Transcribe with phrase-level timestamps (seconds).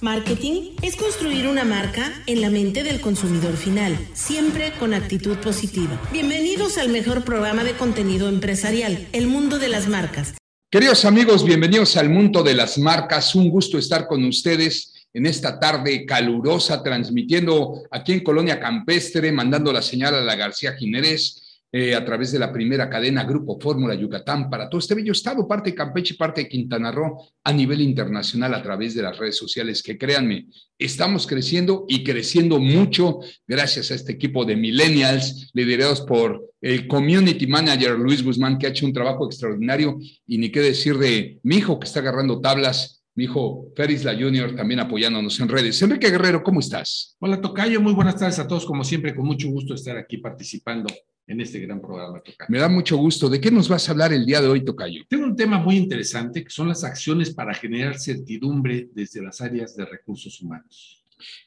[0.00, 6.00] Marketing es construir una marca en la mente del consumidor final, siempre con actitud positiva.
[6.12, 10.34] Bienvenidos al mejor programa de contenido empresarial, El Mundo de las Marcas.
[10.70, 13.34] Queridos amigos, bienvenidos al Mundo de las Marcas.
[13.34, 19.72] Un gusto estar con ustedes en esta tarde calurosa, transmitiendo aquí en Colonia Campestre, mandando
[19.72, 23.94] la señal a la García Jiménez eh, a través de la primera cadena Grupo Fórmula
[23.94, 27.82] Yucatán para todo este bello estado, parte de Campeche parte de Quintana Roo, a nivel
[27.82, 30.46] internacional a través de las redes sociales, que créanme,
[30.78, 37.46] estamos creciendo y creciendo mucho gracias a este equipo de millennials liderados por el community
[37.46, 41.56] manager Luis Guzmán, que ha hecho un trabajo extraordinario y ni qué decir de mi
[41.56, 45.82] hijo que está agarrando tablas mi hijo Feris La Junior también apoyándonos en redes.
[45.82, 47.16] Enrique Guerrero, ¿cómo estás?
[47.18, 48.64] Hola, Tocayo, muy buenas tardes a todos.
[48.64, 50.88] Como siempre, con mucho gusto estar aquí participando
[51.28, 52.48] en este gran programa, Tocayo.
[52.48, 53.28] Me da mucho gusto.
[53.28, 55.04] ¿De qué nos vas a hablar el día de hoy, Tocayo?
[55.08, 59.76] Tengo un tema muy interesante que son las acciones para generar certidumbre desde las áreas
[59.76, 60.98] de recursos humanos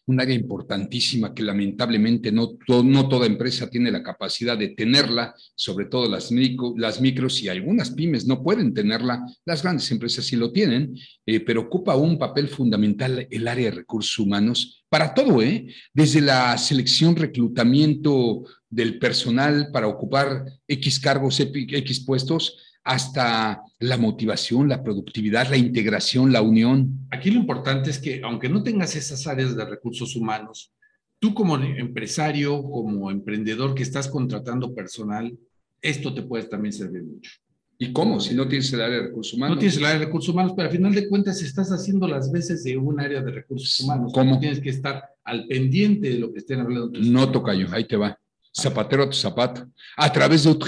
[0.05, 5.85] un área importantísima que lamentablemente no, no toda empresa tiene la capacidad de tenerla, sobre
[5.85, 10.35] todo las, micro, las micros y algunas pymes no pueden tenerla, las grandes empresas sí
[10.35, 15.41] lo tienen, eh, pero ocupa un papel fundamental el área de recursos humanos para todo,
[15.41, 15.67] ¿eh?
[15.93, 24.67] desde la selección, reclutamiento del personal para ocupar X cargos, X puestos, hasta la motivación,
[24.67, 27.05] la productividad, la integración, la unión.
[27.11, 30.73] Aquí lo importante es que aunque no tengas esas áreas de recursos humanos,
[31.19, 35.37] tú como empresario, como emprendedor que estás contratando personal,
[35.81, 37.31] esto te puede también servir mucho.
[37.77, 38.19] ¿Y cómo?
[38.19, 39.55] Si no tienes el área de recursos humanos.
[39.55, 42.31] No tienes el área de recursos humanos, pero al final de cuentas estás haciendo las
[42.31, 44.11] veces de un área de recursos humanos.
[44.13, 44.39] ¿Cómo?
[44.39, 46.99] Tienes que estar al pendiente de lo que estén hablando.
[46.99, 48.17] No, Tocayo, ahí te va
[48.55, 50.59] zapatero a tu zapato, a través de un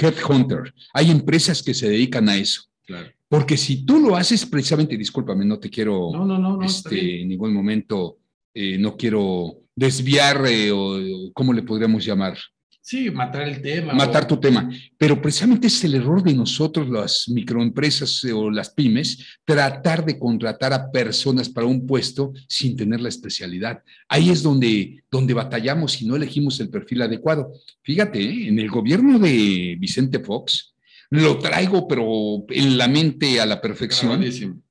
[0.00, 0.72] headhunter.
[0.92, 2.62] Hay empresas que se dedican a eso.
[2.86, 3.08] Claro.
[3.28, 7.28] Porque si tú lo haces precisamente, discúlpame, no te quiero no, no, no, este, en
[7.28, 8.18] ningún momento,
[8.52, 11.00] eh, no quiero desviar eh, o,
[11.32, 12.36] ¿cómo le podríamos llamar?
[12.84, 13.94] Sí, matar el tema.
[13.94, 14.68] Matar tu tema.
[14.98, 20.72] Pero precisamente es el error de nosotros, las microempresas o las pymes, tratar de contratar
[20.72, 23.84] a personas para un puesto sin tener la especialidad.
[24.08, 27.52] Ahí es donde, donde batallamos y no elegimos el perfil adecuado.
[27.82, 28.48] Fíjate, ¿eh?
[28.48, 30.74] en el gobierno de Vicente Fox,
[31.08, 34.24] lo traigo, pero en la mente a la perfección.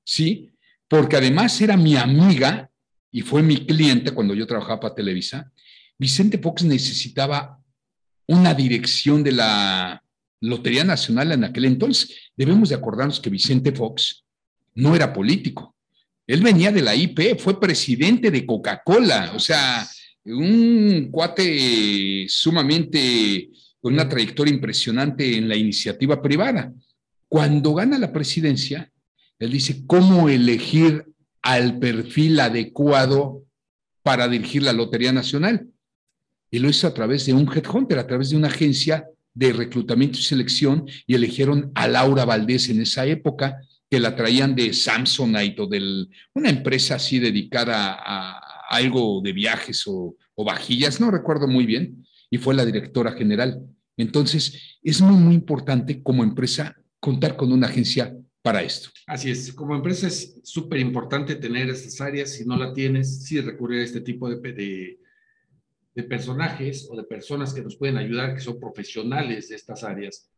[0.03, 0.49] Sí,
[0.89, 2.69] porque además era mi amiga
[3.09, 5.49] y fue mi cliente cuando yo trabajaba para Televisa.
[5.97, 7.60] Vicente Fox necesitaba
[8.31, 10.01] una dirección de la
[10.39, 12.31] Lotería Nacional en aquel entonces.
[12.35, 14.23] Debemos de acordarnos que Vicente Fox
[14.75, 15.75] no era político.
[16.25, 19.85] Él venía de la IP, fue presidente de Coca-Cola, o sea,
[20.23, 23.49] un cuate sumamente
[23.81, 26.71] con una trayectoria impresionante en la iniciativa privada.
[27.27, 28.89] Cuando gana la presidencia,
[29.39, 31.05] él dice, ¿cómo elegir
[31.41, 33.43] al perfil adecuado
[34.03, 35.67] para dirigir la Lotería Nacional?
[36.51, 40.19] Y lo hizo a través de un headhunter, a través de una agencia de reclutamiento
[40.19, 45.61] y selección, y eligieron a Laura Valdés en esa época, que la traían de Samsonite
[45.61, 51.45] o de una empresa así dedicada a, algo de viajes o, o, vajillas, no recuerdo
[51.45, 53.61] muy bien, y fue la directora general.
[53.97, 58.89] Entonces, es muy, muy importante como empresa contar con una agencia para esto.
[59.07, 63.41] Así es, como empresa es súper importante tener estas áreas, si no la tienes, sí
[63.41, 64.99] recurrir a este tipo de, de
[65.93, 70.29] de personajes o de personas que nos pueden ayudar, que son profesionales de estas áreas.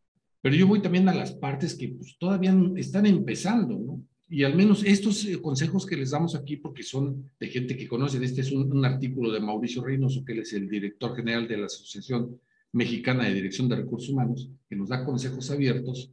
[0.41, 4.03] Pero yo voy también a las partes que pues, todavía están empezando, ¿no?
[4.30, 7.88] Y al menos estos eh, consejos que les damos aquí, porque son de gente que
[7.88, 11.47] conocen, este es un, un artículo de Mauricio Reynoso, que él es el director general
[11.47, 12.40] de la Asociación
[12.72, 16.12] Mexicana de Dirección de Recursos Humanos, que nos da consejos abiertos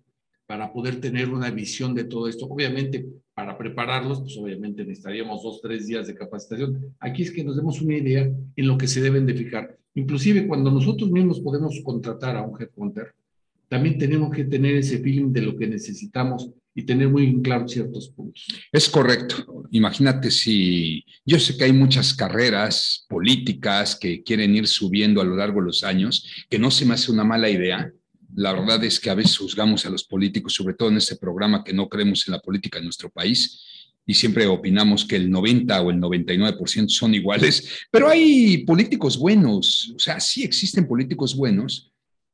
[0.51, 2.47] para poder tener una visión de todo esto.
[2.47, 6.93] Obviamente, para prepararlos, pues obviamente necesitaríamos dos, tres días de capacitación.
[6.99, 9.79] Aquí es que nos demos una idea en lo que se deben de fijar.
[9.95, 13.15] Inclusive cuando nosotros mismos podemos contratar a un headhunter,
[13.69, 18.09] también tenemos que tener ese feeling de lo que necesitamos y tener muy claro ciertos
[18.09, 18.45] puntos.
[18.73, 19.69] Es correcto.
[19.71, 25.37] Imagínate si yo sé que hay muchas carreras políticas que quieren ir subiendo a lo
[25.37, 27.93] largo de los años, que no se me hace una mala idea,
[28.35, 31.65] la verdad es que a veces juzgamos a los políticos, sobre todo en este programa
[31.65, 33.65] que no creemos en la política en nuestro país
[34.07, 39.93] y siempre opinamos que el 90 o el 99% son iguales, pero hay políticos buenos,
[39.95, 41.93] o sea, sí existen políticos buenos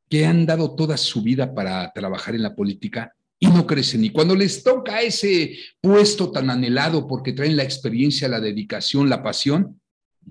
[0.09, 4.05] que han dado toda su vida para trabajar en la política y no crecen.
[4.05, 9.23] Y cuando les toca ese puesto tan anhelado porque traen la experiencia, la dedicación, la
[9.23, 9.81] pasión,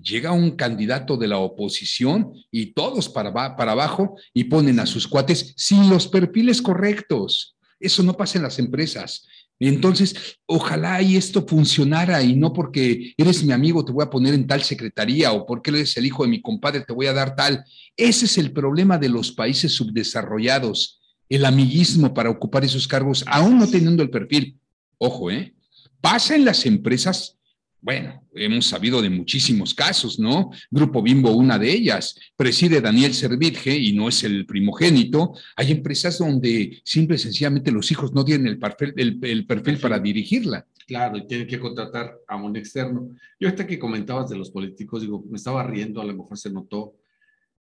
[0.00, 5.08] llega un candidato de la oposición y todos para, para abajo y ponen a sus
[5.08, 7.56] cuates sin los perfiles correctos.
[7.80, 9.26] Eso no pasa en las empresas.
[9.58, 14.34] Entonces, ojalá y esto funcionara y no porque eres mi amigo te voy a poner
[14.34, 17.34] en tal secretaría o porque eres el hijo de mi compadre te voy a dar
[17.34, 17.64] tal.
[17.96, 21.00] Ese es el problema de los países subdesarrollados,
[21.30, 24.58] el amiguismo para ocupar esos cargos, aún no teniendo el perfil.
[24.98, 25.54] Ojo, ¿eh?
[26.02, 27.35] Pasa en las empresas
[27.80, 30.50] bueno, hemos sabido de muchísimos casos, ¿no?
[30.70, 32.18] Grupo Bimbo, una de ellas.
[32.36, 35.34] Preside Daniel Servirge y no es el primogénito.
[35.56, 40.66] Hay empresas donde simple y sencillamente los hijos no tienen el perfil, para dirigirla.
[40.86, 43.10] Claro, y tienen que contratar a un externo.
[43.38, 46.50] Yo ahorita que comentabas de los políticos, digo, me estaba riendo, a lo mejor se
[46.50, 46.94] notó,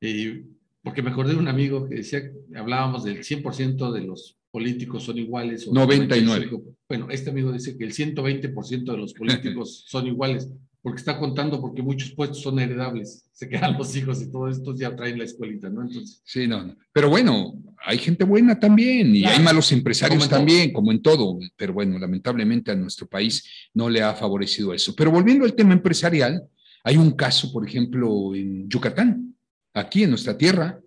[0.01, 0.43] eh,
[0.81, 2.23] porque me acordé de un amigo que decía,
[2.55, 5.67] hablábamos del 100% de los políticos son iguales.
[5.67, 6.49] O 99.
[6.87, 10.49] Bueno, este amigo dice que el 120% de los políticos son iguales,
[10.81, 14.73] porque está contando porque muchos puestos son heredables, se quedan los hijos y todo esto
[14.75, 15.81] ya traen la escuelita, ¿no?
[15.81, 16.21] Entonces.
[16.23, 21.01] Sí, no, Pero bueno, hay gente buena también y hay malos empresarios también, como en
[21.01, 23.43] todo, pero bueno, lamentablemente a nuestro país
[23.73, 24.95] no le ha favorecido eso.
[24.95, 26.43] Pero volviendo al tema empresarial,
[26.83, 29.35] hay un caso, por ejemplo, en Yucatán,
[29.73, 30.79] aquí en nuestra tierra,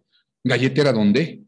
[0.42, 1.42] galletera donde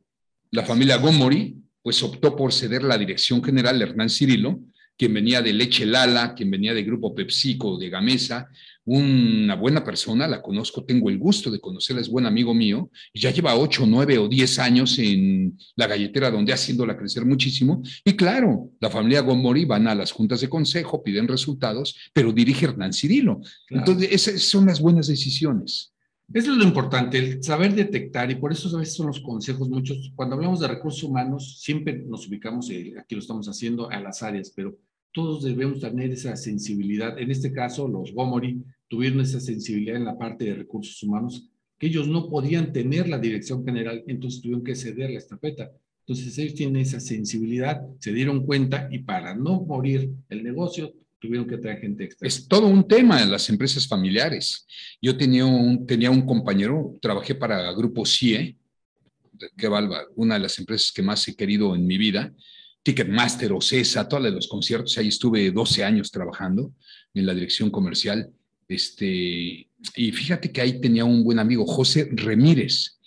[0.50, 4.58] la familia Gomori pues optó por ceder la dirección general a Hernán Cirilo,
[4.96, 8.48] quien venía de Leche Lala, quien venía de Grupo PepsiCo, de Gamesa,
[8.86, 13.20] una buena persona, la conozco, tengo el gusto de conocerla, es buen amigo mío, y
[13.20, 17.82] ya lleva ocho, nueve o diez años en la galletera donde haciéndola crecer muchísimo.
[18.02, 22.64] Y claro, la familia Gomori van a las juntas de consejo, piden resultados, pero dirige
[22.64, 23.42] Hernán Cirilo.
[23.68, 25.93] Entonces, esas son las buenas decisiones.
[26.32, 29.68] Eso es lo importante, el saber detectar, y por eso a veces son los consejos
[29.68, 30.10] muchos.
[30.16, 34.22] Cuando hablamos de recursos humanos, siempre nos ubicamos, eh, aquí lo estamos haciendo, a las
[34.22, 34.76] áreas, pero
[35.12, 37.18] todos debemos tener esa sensibilidad.
[37.18, 41.48] En este caso, los Gomori tuvieron esa sensibilidad en la parte de recursos humanos,
[41.78, 45.70] que ellos no podían tener la dirección general, entonces tuvieron que ceder la estafeta.
[46.06, 50.92] Entonces ellos tienen esa sensibilidad, se dieron cuenta y para no morir el negocio,
[52.20, 54.66] Es todo un tema en las empresas familiares.
[55.00, 58.56] Yo tenía un, compañero, trabajé para Grupo CIE,
[59.56, 62.32] que valga, una de las empresas que más he querido en mi vida,
[62.82, 66.72] Ticketmaster, o CESA, todos los conciertos, ahí estuve 12 años trabajando
[67.14, 68.30] en la dirección comercial.
[68.68, 69.66] Este,
[69.96, 72.98] y fíjate que ahí tenía un buen amigo, José Remírez,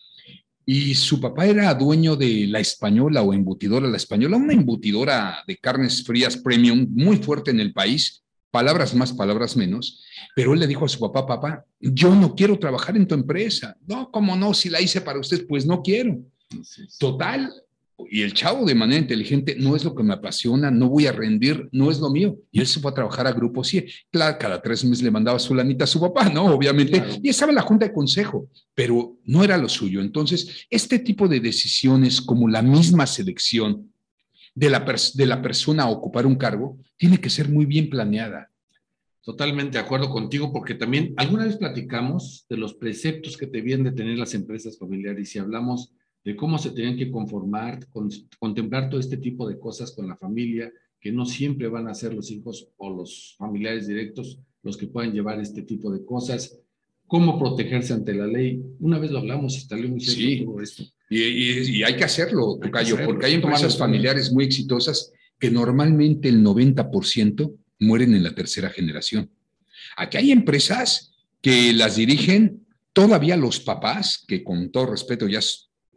[0.70, 5.56] y su papá era dueño de La Española o embutidora La Española, una embutidora de
[5.56, 8.22] carnes frías premium muy fuerte en el país,
[8.52, 10.04] palabras más, palabras menos,
[10.36, 13.78] pero él le dijo a su papá, papá, yo no quiero trabajar en tu empresa.
[13.88, 14.54] No, ¿cómo no?
[14.54, 16.20] Si la hice para usted, pues no quiero.
[17.00, 17.50] Total,
[18.10, 21.12] y el chavo de manera inteligente, no es lo que me apasiona, no voy a
[21.12, 22.38] rendir, no es lo mío.
[22.52, 23.86] Y él se fue a trabajar a Grupo 100.
[24.12, 26.46] Claro, cada tres meses le mandaba su lanita a su papá, ¿no?
[26.46, 27.04] Obviamente.
[27.24, 30.02] Y estaba en la junta de consejo, pero no era lo suyo.
[30.02, 33.92] Entonces, este tipo de decisiones, como la misma selección
[34.54, 38.52] de la, de la persona a ocupar un cargo, tiene que ser muy bien planeada.
[39.24, 43.92] Totalmente de acuerdo contigo, porque también alguna vez platicamos de los preceptos que debían de
[43.92, 45.94] tener las empresas familiares y hablamos
[46.28, 47.80] de cómo se tienen que conformar,
[48.38, 50.70] contemplar todo este tipo de cosas con la familia,
[51.00, 55.14] que no siempre van a ser los hijos o los familiares directos los que puedan
[55.14, 56.60] llevar este tipo de cosas,
[57.06, 58.62] cómo protegerse ante la ley.
[58.82, 60.44] Una vez lo hablamos y está muy sí.
[60.44, 60.84] todo esto.
[61.10, 67.56] Y, hay que hacerlo, Tocayo, porque hay empresas familiares muy exitosas que normalmente el 90%
[67.80, 69.30] mueren en la tercera generación.
[69.96, 75.40] Aquí hay empresas que las dirigen todavía los papás, que con todo respeto ya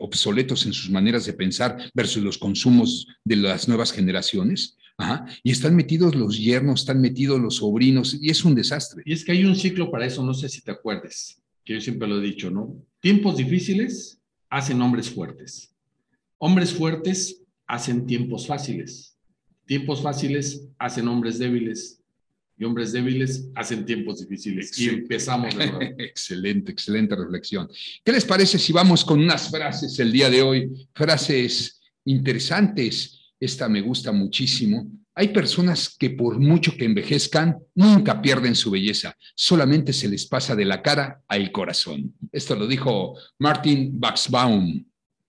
[0.00, 4.76] obsoletos en sus maneras de pensar versus los consumos de las nuevas generaciones.
[5.42, 9.02] y están metidos los yernos, están metidos los sobrinos, y es un desastre.
[9.06, 11.80] Y es que hay un ciclo para eso, no sé si te acuerdes, que yo
[11.80, 12.76] siempre lo he dicho, ¿no?
[13.00, 15.74] Tiempos difíciles hacen hombres fuertes.
[16.36, 19.16] Hombres fuertes hacen tiempos fáciles.
[19.64, 21.99] Tiempos fáciles hacen hombres débiles
[22.60, 24.78] y hombres débiles hacen tiempos difíciles.
[24.78, 25.54] Y empezamos.
[25.98, 27.66] excelente, excelente reflexión.
[28.04, 30.70] ¿Qué les parece si vamos con unas frases el día de hoy?
[30.94, 33.32] Frases interesantes.
[33.40, 34.92] Esta me gusta muchísimo.
[35.14, 40.54] Hay personas que por mucho que envejezcan, nunca pierden su belleza, solamente se les pasa
[40.54, 42.14] de la cara al corazón.
[42.30, 44.84] Esto lo dijo Martin Baxbaum.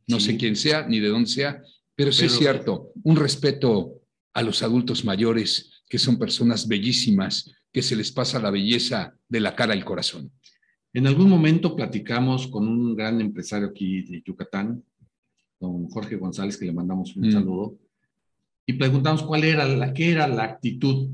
[0.07, 1.61] No sé quién sea ni de dónde sea,
[1.95, 4.01] pero sí es cierto, un respeto
[4.33, 9.41] a los adultos mayores que son personas bellísimas, que se les pasa la belleza de
[9.41, 10.31] la cara al corazón.
[10.93, 14.81] En algún momento platicamos con un gran empresario aquí de Yucatán,
[15.59, 17.31] don Jorge González, que le mandamos un mm.
[17.33, 17.77] saludo,
[18.65, 21.09] y preguntamos cuál era la, qué era la actitud.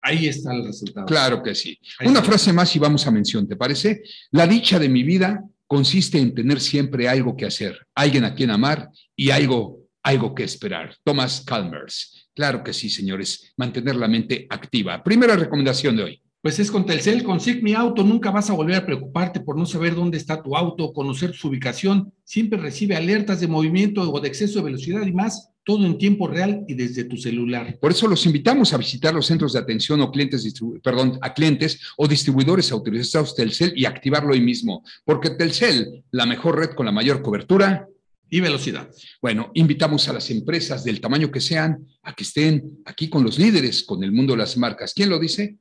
[0.00, 1.04] Ahí está el resultado.
[1.04, 1.78] Claro que sí.
[2.06, 4.02] Una frase más y vamos a mención, ¿te parece?
[4.30, 8.50] La dicha de mi vida consiste en tener siempre algo que hacer, alguien a quien
[8.50, 10.94] amar y algo algo que esperar.
[11.02, 12.23] Thomas Calmers.
[12.34, 15.02] Claro que sí, señores, mantener la mente activa.
[15.02, 16.20] Primera recomendación de hoy.
[16.42, 19.56] Pues es con Telcel, con SIG Mi Auto, nunca vas a volver a preocuparte por
[19.56, 24.20] no saber dónde está tu auto, conocer su ubicación, siempre recibe alertas de movimiento o
[24.20, 27.78] de exceso de velocidad y más, todo en tiempo real y desde tu celular.
[27.80, 31.80] Por eso los invitamos a visitar los centros de atención o clientes, perdón, a clientes
[31.96, 36.92] o distribuidores autorizados Telcel y activarlo hoy mismo, porque Telcel, la mejor red con la
[36.92, 37.88] mayor cobertura,
[38.34, 38.90] y velocidad.
[39.22, 43.38] Bueno, invitamos a las empresas del tamaño que sean a que estén aquí con los
[43.38, 44.92] líderes, con el mundo de las marcas.
[44.92, 45.56] ¿Quién lo dice?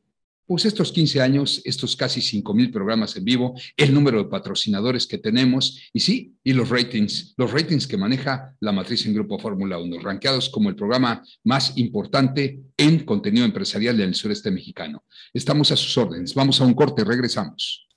[0.48, 5.06] Pues estos 15 años, estos casi 5 mil programas en vivo, el número de patrocinadores
[5.06, 9.38] que tenemos y sí, y los ratings, los ratings que maneja la matriz en Grupo
[9.38, 15.04] Fórmula 1, rankeados como el programa más importante en contenido empresarial del sureste mexicano.
[15.32, 16.34] Estamos a sus órdenes.
[16.34, 17.88] Vamos a un corte, regresamos.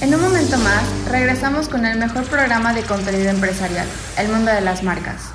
[0.00, 3.86] En un momento más, regresamos con el mejor programa de contenido empresarial,
[4.18, 5.32] el mundo de las marcas.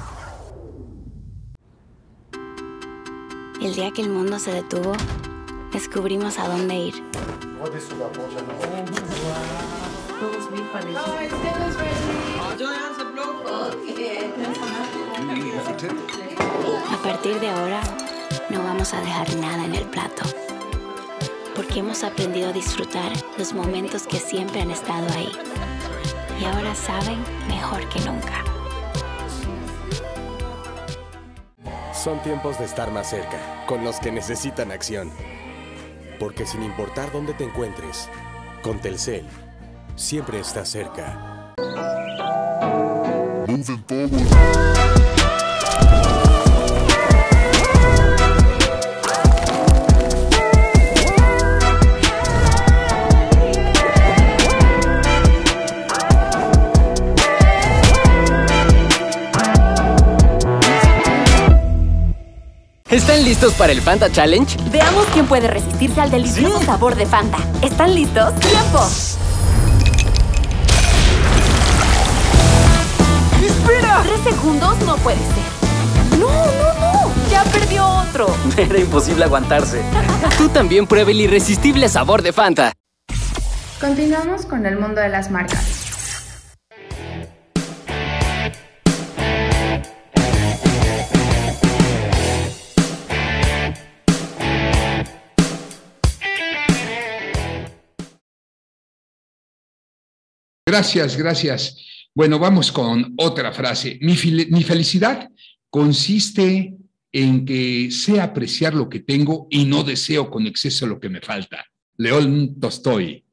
[3.61, 4.93] El día que el mundo se detuvo,
[5.73, 7.03] descubrimos a dónde ir.
[16.91, 17.81] A partir de ahora,
[18.49, 20.23] no vamos a dejar nada en el plato,
[21.59, 25.29] porque hemos aprendido a disfrutar los momentos que siempre han estado ahí.
[26.39, 28.45] Y ahora saben mejor que nunca.
[31.93, 35.11] Son tiempos de estar más cerca, con los que necesitan acción.
[36.17, 38.07] Porque sin importar dónde te encuentres,
[38.61, 39.25] con Telcel,
[39.97, 41.53] siempre estás cerca.
[63.19, 64.57] ¿Están listos para el Fanta Challenge?
[64.71, 67.37] Veamos quién puede resistirse al delicioso sabor de Fanta.
[67.61, 68.33] ¿Están listos?
[68.35, 68.79] ¡Tiempo!
[73.43, 74.03] ¡Espera!
[74.03, 76.17] Tres segundos no puede ser.
[76.17, 77.11] ¡No, no, no!
[77.29, 78.33] ¡Ya perdió otro!
[78.57, 79.81] Era imposible aguantarse.
[80.37, 82.71] Tú también prueba el irresistible sabor de Fanta.
[83.81, 85.68] Continuamos con el mundo de las marcas.
[100.69, 101.77] Gracias, gracias.
[102.13, 103.97] Bueno, vamos con otra frase.
[104.01, 105.27] Mi, felicidad
[105.67, 106.77] consiste
[107.11, 111.21] en que sé apreciar lo que tengo y no deseo con exceso lo que me
[111.21, 111.65] falta.
[111.97, 113.25] León Tolstoy.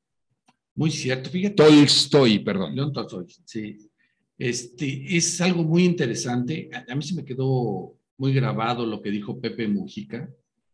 [0.77, 1.57] Muy cierto, fíjate.
[1.57, 2.75] Tolstoy, perdón.
[2.75, 3.77] León Tolstoy, sí.
[4.39, 6.71] Este, es algo muy interesante.
[6.73, 10.27] A, a, mí se me quedó muy grabado lo que dijo Pepe Mujica,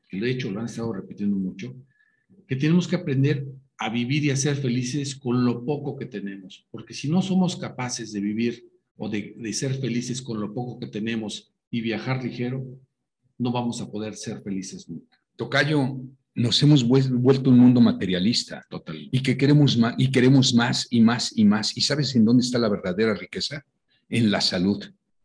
[0.09, 1.75] que de hecho lo han estado repitiendo mucho,
[2.47, 3.49] que tenemos que aprender
[3.85, 7.57] a vivir y a ser felices con lo poco que tenemos, porque si no somos
[7.57, 12.23] capaces de vivir o de, de, ser felices con lo poco que tenemos y viajar
[12.23, 12.65] ligero,
[13.39, 15.19] no vamos a poder ser felices nunca.
[15.37, 15.99] Tocayo,
[16.35, 18.97] nos hemos vuelto un mundo materialista Total.
[19.11, 21.77] y que queremos más y queremos más y más y más.
[21.77, 23.65] ¿Y sabes en dónde está la verdadera riqueza?
[24.09, 24.83] En la salud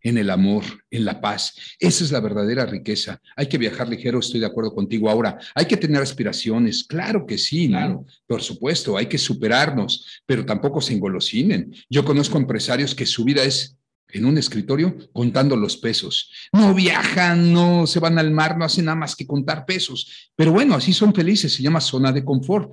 [0.08, 1.54] en el amor, en la paz.
[1.80, 3.20] Esa es la verdadera riqueza.
[3.36, 5.38] Hay que viajar ligero, estoy de acuerdo contigo ahora.
[5.54, 8.06] Hay que tener aspiraciones, claro que sí, claro.
[8.26, 11.74] Por supuesto, hay que superarnos, pero tampoco se engolosinen.
[11.90, 13.76] Yo conozco empresarios que su vida es
[14.10, 16.32] en un escritorio contando los pesos.
[16.54, 20.32] No viajan, no se van al mar, no hacen nada más que contar pesos.
[20.38, 22.72] Pero bueno, así son felices, se llama zona de confort.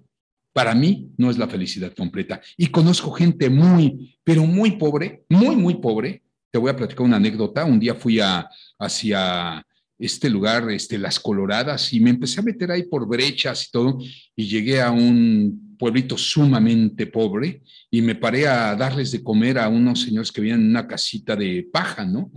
[0.53, 2.41] Para mí no es la felicidad completa.
[2.57, 6.23] Y conozco gente muy, pero muy pobre, muy, muy pobre,
[6.55, 7.65] te voy a platicar una anécdota.
[7.65, 9.67] Un día fui a, hacia
[9.99, 13.99] este lugar, este, Las Coloradas, y me empecé a meter ahí por brechas y todo,
[14.37, 19.69] y llegué a un pueblito sumamente pobre, y me paré a darles de comer a
[19.69, 22.31] unos señores que vivían en una casita de paja, ¿no?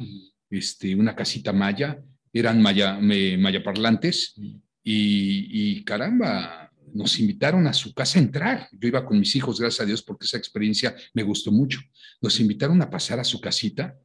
[0.49, 1.99] Este, una casita maya,
[2.33, 4.33] eran maya, mayaparlantes,
[4.83, 8.67] y, y caramba, nos invitaron a su casa a entrar.
[8.71, 11.79] Yo iba con mis hijos, gracias a Dios, porque esa experiencia me gustó mucho.
[12.19, 13.95] Nos invitaron a pasar a su casita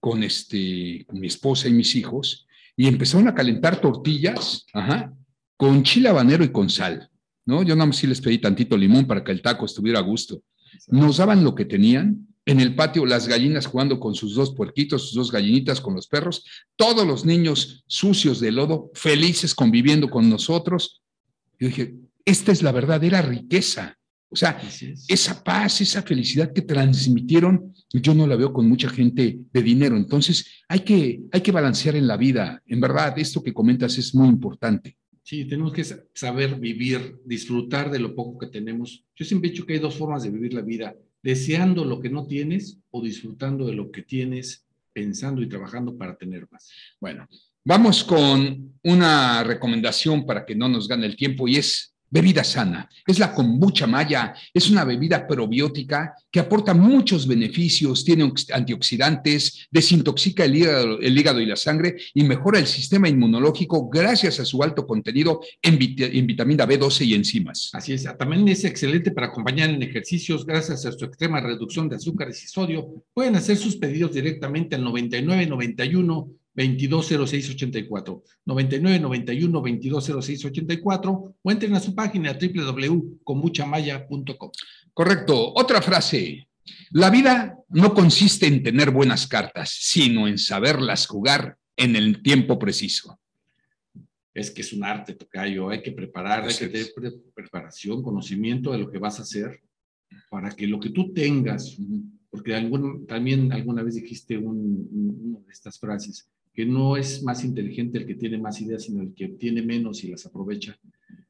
[0.00, 5.12] con, este, con mi esposa y mis hijos y empezaron a calentar tortillas ajá,
[5.56, 7.10] con chile habanero y con sal.
[7.44, 7.62] ¿no?
[7.62, 10.42] Yo nada más sí les pedí tantito limón para que el taco estuviera a gusto.
[10.88, 12.26] Nos daban lo que tenían.
[12.46, 16.08] En el patio, las gallinas jugando con sus dos puerquitos, sus dos gallinitas con los
[16.08, 21.02] perros, todos los niños sucios de lodo, felices conviviendo con nosotros.
[21.58, 23.98] Yo dije, esta es la verdadera riqueza.
[24.32, 24.60] O sea,
[25.08, 29.96] esa paz, esa felicidad que transmitieron, yo no la veo con mucha gente de dinero.
[29.96, 32.62] Entonces, hay que, hay que balancear en la vida.
[32.66, 34.96] En verdad, esto que comentas es muy importante.
[35.22, 35.84] Sí, tenemos que
[36.14, 39.04] saber vivir, disfrutar de lo poco que tenemos.
[39.16, 42.10] Yo siempre he dicho que hay dos formas de vivir la vida, deseando lo que
[42.10, 46.70] no tienes o disfrutando de lo que tienes, pensando y trabajando para tener más.
[47.00, 47.28] Bueno,
[47.64, 52.88] vamos con una recomendación para que no nos gane el tiempo y es Bebida sana.
[53.06, 54.34] Es la kombucha maya.
[54.52, 61.54] Es una bebida probiótica que aporta muchos beneficios, tiene antioxidantes, desintoxica el hígado, y la
[61.54, 67.06] sangre y mejora el sistema inmunológico gracias a su alto contenido en, en, vitamina B12
[67.06, 67.70] y enzimas.
[67.72, 68.08] Así es.
[68.18, 72.48] También es excelente para acompañar en ejercicios gracias a su extrema reducción de azúcares y
[72.48, 73.04] sodio.
[73.14, 82.32] Pueden hacer sus pedidos directamente al 9991 220684, 9991 220684 o entren a su página
[82.32, 84.50] www.comuchamaya.com.
[84.92, 85.54] Correcto.
[85.54, 86.48] Otra frase.
[86.90, 92.58] La vida no consiste en tener buenas cartas, sino en saberlas jugar en el tiempo
[92.58, 93.18] preciso.
[94.34, 95.70] Es que es un arte, Tocayo.
[95.70, 96.92] Hay que preparar, hay que tener
[97.34, 99.60] preparación, conocimiento de lo que vas a hacer
[100.28, 101.76] para que lo que tú tengas,
[102.30, 107.98] porque algún, también alguna vez dijiste una de estas frases, que no es más inteligente
[107.98, 110.78] el que tiene más ideas, sino el que tiene menos y las aprovecha.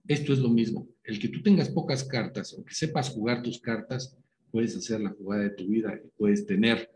[0.07, 0.89] Esto es lo mismo.
[1.05, 4.17] El que tú tengas pocas cartas o que sepas jugar tus cartas,
[4.51, 6.91] puedes hacer la jugada de tu vida y puedes tener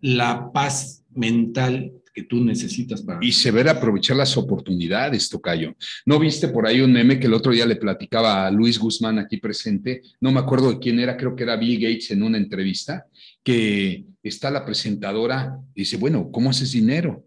[0.00, 3.24] la paz mental que tú necesitas para...
[3.24, 5.74] Y saber aprovechar las oportunidades, Tocayo.
[6.06, 9.18] ¿No viste por ahí un meme que el otro día le platicaba a Luis Guzmán
[9.18, 10.02] aquí presente?
[10.20, 13.06] No me acuerdo de quién era, creo que era Bill Gates en una entrevista,
[13.42, 17.24] que está la presentadora dice, bueno, ¿cómo haces dinero?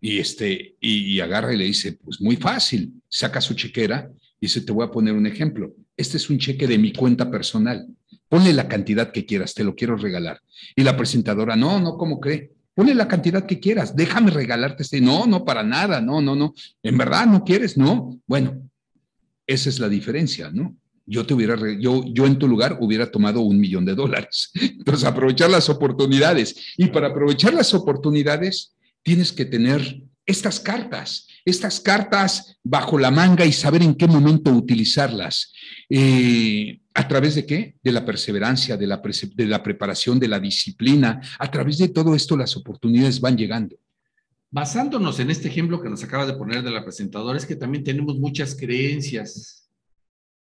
[0.00, 4.10] Y, este, y, agarra y le dice, pues muy fácil, saca su chequera
[4.40, 5.74] y dice, te voy a poner un ejemplo.
[5.96, 7.86] Este es un cheque de mi cuenta personal.
[8.28, 10.40] Ponle la cantidad que quieras, te lo quiero regalar.
[10.74, 12.52] Y la presentadora, no, no, ¿cómo cree?
[12.74, 15.00] Ponle la cantidad que quieras, déjame regalarte este.
[15.00, 16.54] No, no, para nada, no, no, no.
[16.82, 17.78] ¿En verdad no quieres?
[17.78, 18.20] No.
[18.26, 18.68] Bueno,
[19.46, 20.76] esa es la diferencia, ¿no?
[21.06, 24.50] Yo te hubiera, yo, yo en tu lugar hubiera tomado un millón de dólares.
[24.60, 26.74] Entonces, aprovechar las oportunidades.
[26.76, 28.75] Y para aprovechar las oportunidades,
[29.06, 34.50] tienes que tener estas cartas, estas cartas bajo la manga y saber en qué momento
[34.50, 35.52] utilizarlas.
[35.88, 37.76] Eh, ¿A través de qué?
[37.84, 41.20] De la perseverancia, de la, de la preparación, de la disciplina.
[41.38, 43.76] A través de todo esto las oportunidades van llegando.
[44.50, 47.84] Basándonos en este ejemplo que nos acaba de poner de la presentadora, es que también
[47.84, 49.70] tenemos muchas creencias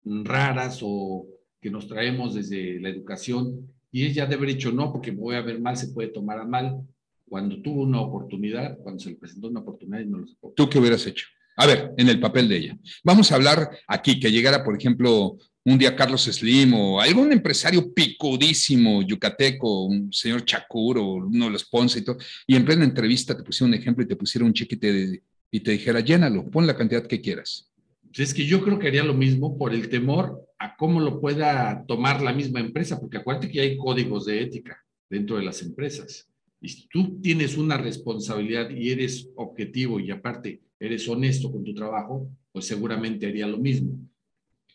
[0.03, 1.25] raras o
[1.61, 5.35] que nos traemos desde la educación y ella debe haber dicho no, porque me voy
[5.37, 6.83] a ver mal, se puede tomar a mal
[7.29, 10.53] cuando tuvo una oportunidad, cuando se le presentó una oportunidad y no lo sacó.
[10.55, 11.27] ¿Tú qué hubieras hecho?
[11.55, 12.77] A ver, en el papel de ella.
[13.03, 17.93] Vamos a hablar aquí, que llegara, por ejemplo, un día Carlos Slim o algún empresario
[17.93, 22.85] picudísimo, yucateco, un señor Chacur o uno de los Ponce y todo, y en plena
[22.85, 25.99] entrevista te pusiera un ejemplo y te pusiera un cheque y te, y te dijera,
[25.99, 27.69] llénalo, pon la cantidad que quieras.
[28.13, 31.85] Es que yo creo que haría lo mismo por el temor a cómo lo pueda
[31.87, 36.27] tomar la misma empresa, porque acuérdate que hay códigos de ética dentro de las empresas.
[36.61, 41.73] Y si tú tienes una responsabilidad y eres objetivo y aparte eres honesto con tu
[41.73, 43.99] trabajo, pues seguramente haría lo mismo.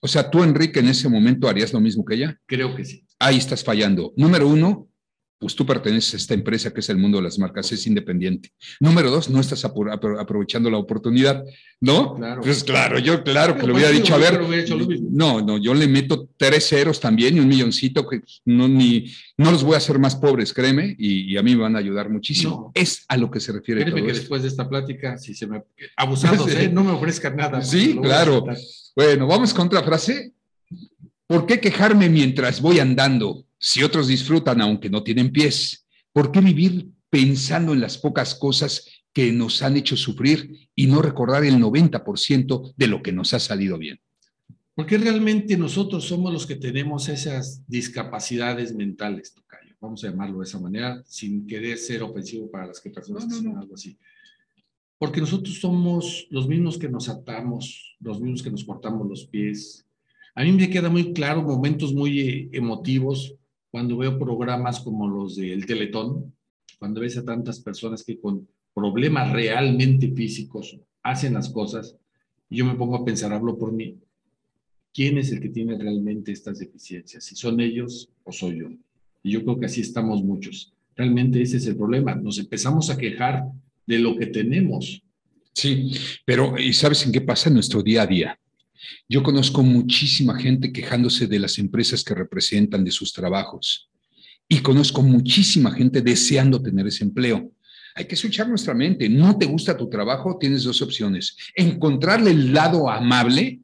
[0.00, 2.40] O sea, tú, Enrique, en ese momento harías lo mismo que ella.
[2.46, 3.06] Creo que sí.
[3.18, 4.12] Ahí estás fallando.
[4.16, 4.88] Número uno,
[5.38, 8.50] pues tú perteneces a esta empresa que es el mundo de las marcas, es independiente.
[8.80, 11.44] Número dos, no estás aprovechando la oportunidad,
[11.80, 12.14] ¿no?
[12.14, 12.42] Claro.
[12.42, 14.40] Pues claro, yo claro que le hubiera dicho, a ver,
[15.10, 19.50] no, no, yo le meto tres ceros también y un milloncito que no, ni, no
[19.50, 22.70] los voy a hacer más pobres, créeme, y, a mí me van a ayudar muchísimo.
[22.74, 23.82] Es a lo que se refiere.
[23.82, 25.62] Créeme que después de esta plática, si se me...
[25.96, 26.70] Abusados, ¿eh?
[26.72, 27.60] No me ofrezcan nada.
[27.62, 28.46] Sí, claro.
[28.94, 30.32] Bueno, vamos con otra frase.
[31.26, 33.44] ¿Por qué quejarme mientras voy andando?
[33.66, 38.86] Si otros disfrutan aunque no tienen pies, ¿por qué vivir pensando en las pocas cosas
[39.10, 43.40] que nos han hecho sufrir y no recordar el 90% de lo que nos ha
[43.40, 43.98] salido bien?
[44.74, 49.74] Porque realmente nosotros somos los que tenemos esas discapacidades mentales, Tocayo.
[49.80, 53.32] Vamos a llamarlo de esa manera, sin querer ser ofensivo para las que personas que
[53.32, 53.96] hacen algo así.
[54.98, 59.86] Porque nosotros somos los mismos que nos atamos, los mismos que nos cortamos los pies.
[60.34, 63.38] A mí me queda muy claro momentos muy eh, emotivos
[63.74, 66.32] cuando veo programas como los del Teletón,
[66.78, 71.96] cuando ves a tantas personas que con problemas realmente físicos hacen las cosas,
[72.48, 73.98] yo me pongo a pensar, hablo por mí,
[74.92, 77.24] ¿quién es el que tiene realmente estas deficiencias?
[77.24, 78.68] Si son ellos o soy yo.
[79.24, 80.72] Y yo creo que así estamos muchos.
[80.94, 82.14] Realmente ese es el problema.
[82.14, 83.42] Nos empezamos a quejar
[83.88, 85.02] de lo que tenemos.
[85.52, 85.90] Sí,
[86.24, 88.38] pero ¿y sabes en qué pasa en nuestro día a día?
[89.08, 93.90] Yo conozco muchísima gente quejándose de las empresas que representan, de sus trabajos.
[94.48, 97.50] Y conozco muchísima gente deseando tener ese empleo.
[97.94, 99.08] Hay que escuchar nuestra mente.
[99.08, 101.36] No te gusta tu trabajo, tienes dos opciones.
[101.54, 103.60] Encontrarle el lado amable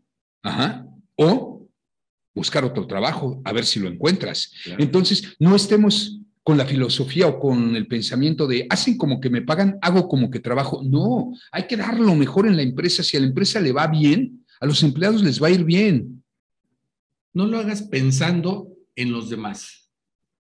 [1.16, 1.68] o
[2.35, 4.52] buscar otro trabajo, a ver si lo encuentras.
[4.78, 9.42] Entonces, no estemos con la filosofía o con el pensamiento de hacen como que me
[9.42, 10.83] pagan, hago como que trabajo.
[10.83, 13.02] No, hay que dar lo mejor en la empresa.
[13.02, 16.22] Si a la empresa le va bien, a los empleados les va a ir bien.
[17.32, 19.90] No lo hagas pensando en los demás.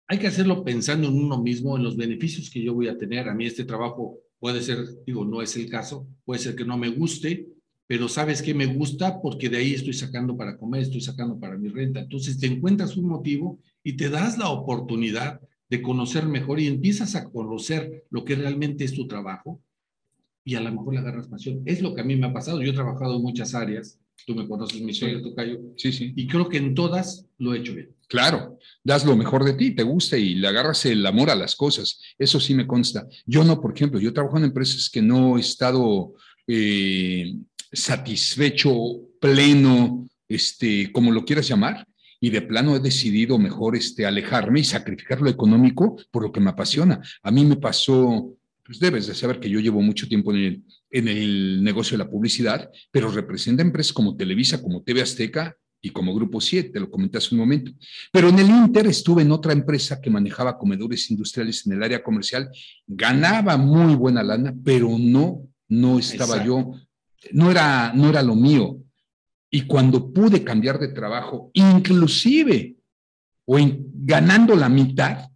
[0.08, 3.28] Hay que hacerlo pensando en uno mismo, en los beneficios que yo voy a tener.
[3.28, 6.78] A mí este trabajo puede ser, digo, no es el caso, puede ser que no
[6.78, 7.48] me guste,
[7.86, 11.58] pero sabes que me gusta porque de ahí estoy sacando para comer, estoy sacando para
[11.58, 12.00] mi renta.
[12.00, 17.16] Entonces te encuentras un motivo y te das la oportunidad de conocer mejor y empiezas
[17.16, 19.60] a conocer lo que realmente es tu trabajo
[20.44, 21.62] y a lo mejor le agarras pasión.
[21.66, 22.62] Es lo que a mí me ha pasado.
[22.62, 23.98] Yo he trabajado en muchas áreas.
[24.24, 25.22] Tú me conoces mi historia, sí.
[25.22, 25.60] Tocayo.
[25.76, 26.12] Sí, sí.
[26.16, 27.94] Y creo que en todas lo he hecho bien.
[28.08, 31.56] Claro, das lo mejor de ti, te gusta y le agarras el amor a las
[31.56, 32.00] cosas.
[32.18, 33.06] Eso sí me consta.
[33.24, 36.14] Yo no, por ejemplo, yo trabajo en empresas que no he estado
[36.46, 37.34] eh,
[37.72, 38.72] satisfecho,
[39.20, 41.86] pleno, este, como lo quieras llamar,
[42.20, 46.40] y de plano he decidido mejor este, alejarme y sacrificar lo económico por lo que
[46.40, 47.00] me apasiona.
[47.22, 50.62] A mí me pasó, pues debes de saber que yo llevo mucho tiempo en el,
[50.90, 55.90] en el negocio de la publicidad, pero representa empresas como Televisa, como TV Azteca y
[55.90, 57.72] como Grupo 7, te lo comenté hace un momento.
[58.12, 62.02] Pero en el Inter estuve en otra empresa que manejaba comedores industriales en el área
[62.02, 62.50] comercial,
[62.86, 66.72] ganaba muy buena lana, pero no, no estaba yo,
[67.32, 68.78] no era, no era lo mío.
[69.50, 72.76] Y cuando pude cambiar de trabajo, inclusive,
[73.44, 73.56] o
[73.94, 75.30] ganando la mitad,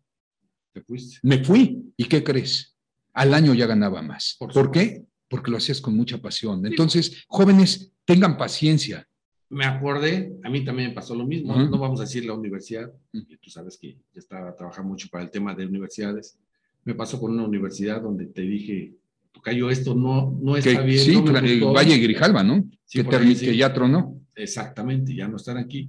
[1.22, 1.92] me fui.
[1.96, 2.76] ¿Y qué crees?
[3.12, 4.36] Al año ya ganaba más.
[4.38, 5.04] ¿Por, qué?
[5.30, 6.66] Porque lo hacías con mucha pasión.
[6.66, 9.06] Entonces, jóvenes, tengan paciencia.
[9.48, 11.56] Me acordé, a mí también me pasó lo mismo.
[11.56, 12.92] No vamos a decir la universidad,
[13.40, 16.36] tú sabes que ya estaba trabajando mucho para el tema de universidades.
[16.84, 18.94] Me pasó con una universidad donde te dije,
[19.42, 21.04] cayó esto, no, no está bien.
[21.04, 22.68] Sí, no Valle Grijalva, ¿no?
[22.90, 24.20] que, que ya tronó.
[24.34, 25.86] Exactamente, ya no están aquí.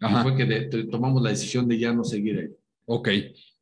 [0.00, 0.20] Ajá.
[0.20, 2.48] Y fue que tomamos la decisión de ya no seguir ahí.
[2.86, 3.08] Ok,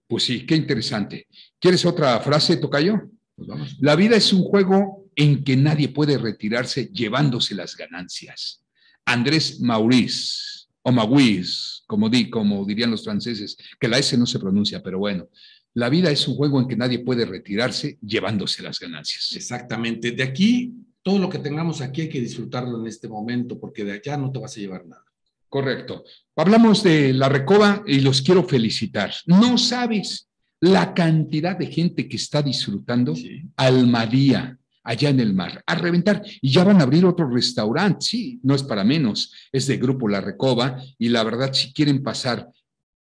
[0.07, 1.27] pues sí, qué interesante.
[1.59, 3.01] ¿Quieres otra frase, Tocayo?
[3.47, 3.77] Pues.
[3.81, 8.63] La vida es un juego en que nadie puede retirarse llevándose las ganancias.
[9.05, 14.39] Andrés Maurice, o Maurice, como, di, como dirían los franceses, que la S no se
[14.39, 15.29] pronuncia, pero bueno.
[15.75, 19.33] La vida es un juego en que nadie puede retirarse llevándose las ganancias.
[19.35, 20.13] Exactamente.
[20.13, 23.93] De aquí, todo lo que tengamos aquí hay que disfrutarlo en este momento, porque de
[23.93, 25.05] allá no te vas a llevar nada.
[25.49, 26.05] Correcto.
[26.37, 29.13] Hablamos de la recoba y los quiero felicitar.
[29.27, 30.29] No sabes
[30.63, 33.15] la cantidad de gente que está disfrutando
[33.57, 36.23] Almadía allá en el mar, a reventar.
[36.41, 40.09] Y ya van a abrir otro restaurante, sí, no es para menos, es de Grupo
[40.09, 42.49] La Recoba y la verdad, si quieren pasar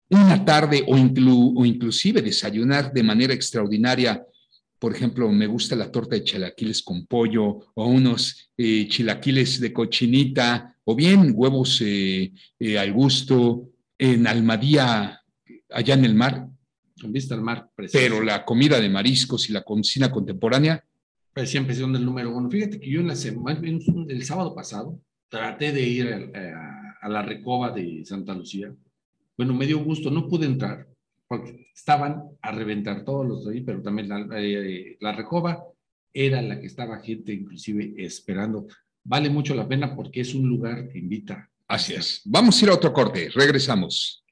[0.09, 4.25] una tarde o, o inclusive desayunar de manera extraordinaria.
[4.79, 9.71] Por ejemplo, me gusta la torta de chilaquiles con pollo o unos eh, chilaquiles de
[9.71, 13.69] cochinita o bien huevos eh, eh, al gusto
[13.99, 15.21] en Almadía,
[15.69, 16.47] allá en el mar.
[17.01, 17.69] Con vista al mar.
[17.91, 20.83] Pero la comida de mariscos y la cocina contemporánea.
[21.33, 22.49] Pues siempre son del número uno.
[22.49, 27.21] Fíjate que yo en la semana, el sábado pasado, traté de ir a, a la
[27.21, 28.73] recoba de Santa Lucía
[29.41, 30.87] bueno, me dio gusto, no pude entrar
[31.27, 35.63] porque estaban a reventar todos los de ahí, pero también la, eh, la recoba
[36.13, 38.67] era la que estaba gente inclusive esperando.
[39.03, 41.49] Vale mucho la pena porque es un lugar que invita.
[41.67, 42.21] Así es.
[42.25, 43.29] Vamos a ir a otro corte.
[43.33, 44.23] Regresamos.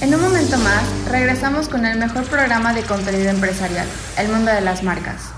[0.00, 4.60] En un momento más, regresamos con el mejor programa de contenido empresarial, El Mundo de
[4.60, 5.32] las Marcas.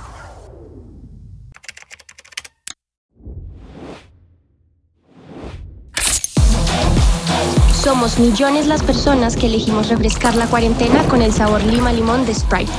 [7.83, 12.35] Somos millones las personas que elegimos refrescar la cuarentena con el sabor lima limón de
[12.35, 12.71] Sprite.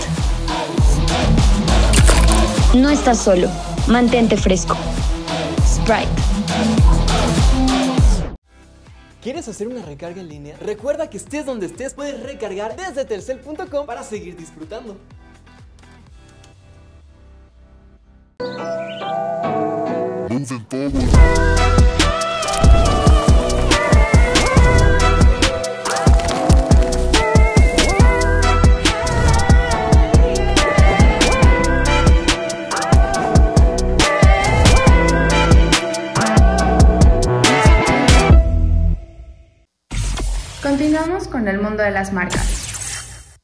[2.75, 3.49] No estás solo.
[3.87, 4.77] Mantente fresco.
[5.65, 6.30] Sprite.
[9.21, 10.57] ¿Quieres hacer una recarga en línea?
[10.57, 14.97] Recuerda que estés donde estés, puedes recargar desde telcel.com para seguir disfrutando.
[40.81, 43.37] Continuamos con el mundo de las marcas.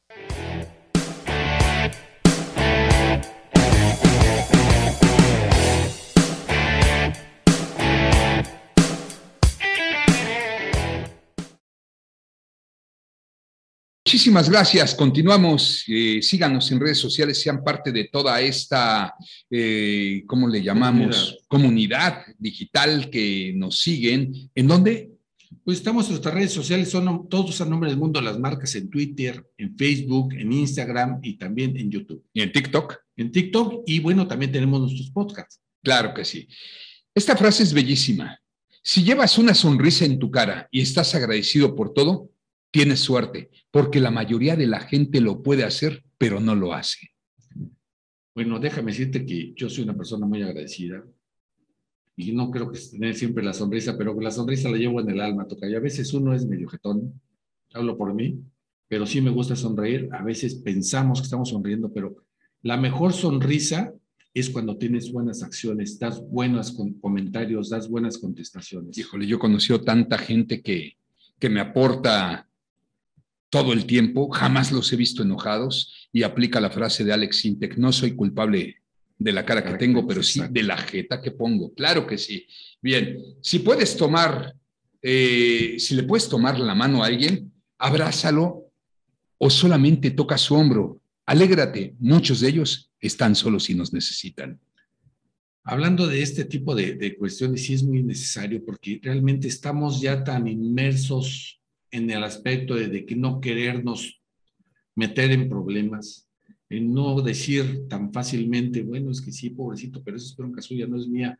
[14.04, 14.96] Muchísimas gracias.
[14.96, 15.84] Continuamos.
[15.86, 19.14] Eh, síganos en redes sociales, sean parte de toda esta,
[19.48, 21.38] eh, ¿cómo le llamamos?
[21.46, 24.50] Comunidad digital que nos siguen.
[24.56, 25.17] ¿En dónde?
[25.64, 28.90] Pues estamos en nuestras redes sociales, son todos a nombre del mundo las marcas en
[28.90, 32.24] Twitter, en Facebook, en Instagram y también en YouTube.
[32.32, 32.96] ¿Y en TikTok?
[33.16, 35.60] En TikTok y bueno, también tenemos nuestros podcasts.
[35.82, 36.48] Claro que sí.
[37.14, 38.38] Esta frase es bellísima.
[38.82, 42.30] Si llevas una sonrisa en tu cara y estás agradecido por todo,
[42.70, 47.10] tienes suerte, porque la mayoría de la gente lo puede hacer, pero no lo hace.
[48.34, 51.02] Bueno, déjame decirte que yo soy una persona muy agradecida
[52.18, 55.20] y no creo que tener siempre la sonrisa, pero la sonrisa la llevo en el
[55.20, 55.68] alma, toca.
[55.68, 57.12] Y a veces uno es medio jetón,
[57.72, 58.40] hablo por mí,
[58.88, 60.08] pero sí me gusta sonreír.
[60.10, 62.16] A veces pensamos que estamos sonriendo, pero
[62.62, 63.94] la mejor sonrisa
[64.34, 68.98] es cuando tienes buenas acciones, das buenos comentarios, das buenas contestaciones.
[68.98, 70.96] Híjole, yo conocí tanta gente que,
[71.38, 72.48] que me aporta
[73.48, 77.78] todo el tiempo, jamás los he visto enojados y aplica la frase de Alex Sintek,
[77.78, 78.78] no soy culpable
[79.18, 81.74] de la cara que tengo, pero sí de la jeta que pongo.
[81.74, 82.46] Claro que sí.
[82.80, 84.54] Bien, si puedes tomar,
[85.02, 88.70] eh, si le puedes tomar la mano a alguien, abrázalo
[89.38, 91.00] o solamente toca su hombro.
[91.26, 94.60] Alégrate, muchos de ellos están solos y nos necesitan.
[95.64, 100.24] Hablando de este tipo de, de cuestiones, sí es muy necesario porque realmente estamos ya
[100.24, 101.58] tan inmersos
[101.90, 104.20] en el aspecto de, que no querernos
[104.94, 106.27] meter en problemas,
[106.70, 110.86] en no decir tan fácilmente, bueno, es que sí, pobrecito, pero eso es bronca suya,
[110.86, 111.38] no es mía.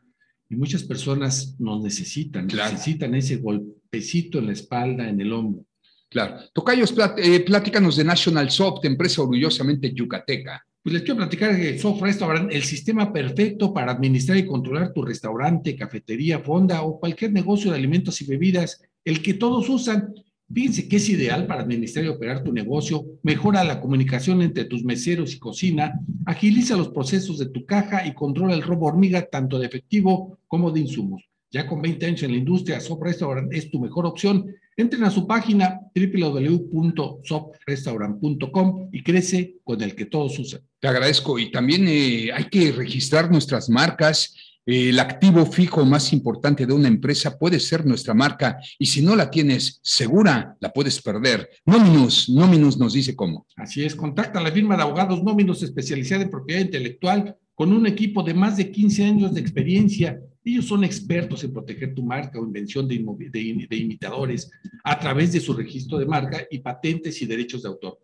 [0.48, 5.66] Y muchas personas nos necesitan, necesitan ese golpecito en la espalda, en el hombro.
[6.08, 6.38] Claro.
[6.54, 10.64] Tocayos, eh, pláticanos de National Soft, empresa orgullosamente yucateca.
[10.82, 15.02] Pues les quiero platicar de Soft Restaurant, el sistema perfecto para administrar y controlar tu
[15.02, 20.14] restaurante, cafetería, fonda o cualquier negocio de alimentos y bebidas, el que todos usan
[20.52, 24.82] Fíjense que es ideal para administrar y operar tu negocio, mejora la comunicación entre tus
[24.82, 29.58] meseros y cocina, agiliza los procesos de tu caja y controla el robo hormiga tanto
[29.58, 31.22] de efectivo como de insumos.
[31.50, 34.46] Ya con 20 años en la industria, Sop Restaurant es tu mejor opción.
[34.76, 40.62] Entren a su página www.soprestaurant.com y crece con el que todos usan.
[40.78, 44.34] Te agradezco y también eh, hay que registrar nuestras marcas
[44.70, 49.16] el activo fijo más importante de una empresa puede ser nuestra marca y si no
[49.16, 51.48] la tienes segura, la puedes perder.
[51.64, 53.46] Nominus, Nominus nos dice cómo.
[53.56, 57.86] Así es, contacta a la firma de abogados Nominus especializada en propiedad intelectual con un
[57.86, 60.20] equipo de más de 15 años de experiencia.
[60.44, 64.50] Ellos son expertos en proteger tu marca o invención de, de imitadores
[64.84, 67.98] a través de su registro de marca y patentes y derechos de autor.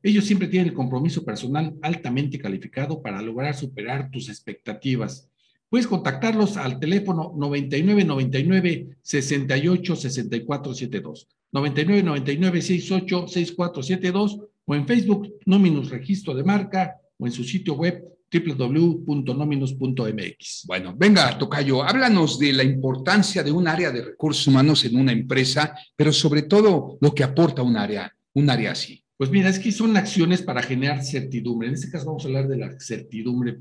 [0.00, 5.28] Ellos siempre tienen el compromiso personal altamente calificado para lograr superar tus expectativas
[5.74, 14.74] Puedes contactarlos al teléfono 99 99 68 64 72, 99 99 68 64 72 o
[14.76, 20.64] en Facebook Nominus Registro de Marca o en su sitio web www.nominus.mx.
[20.68, 25.10] Bueno, venga, Tocayo, háblanos de la importancia de un área de recursos humanos en una
[25.10, 29.02] empresa, pero sobre todo lo que aporta un área, un área así.
[29.16, 31.66] Pues mira, es que son acciones para generar certidumbre.
[31.66, 33.58] En este caso vamos a hablar de la certidumbre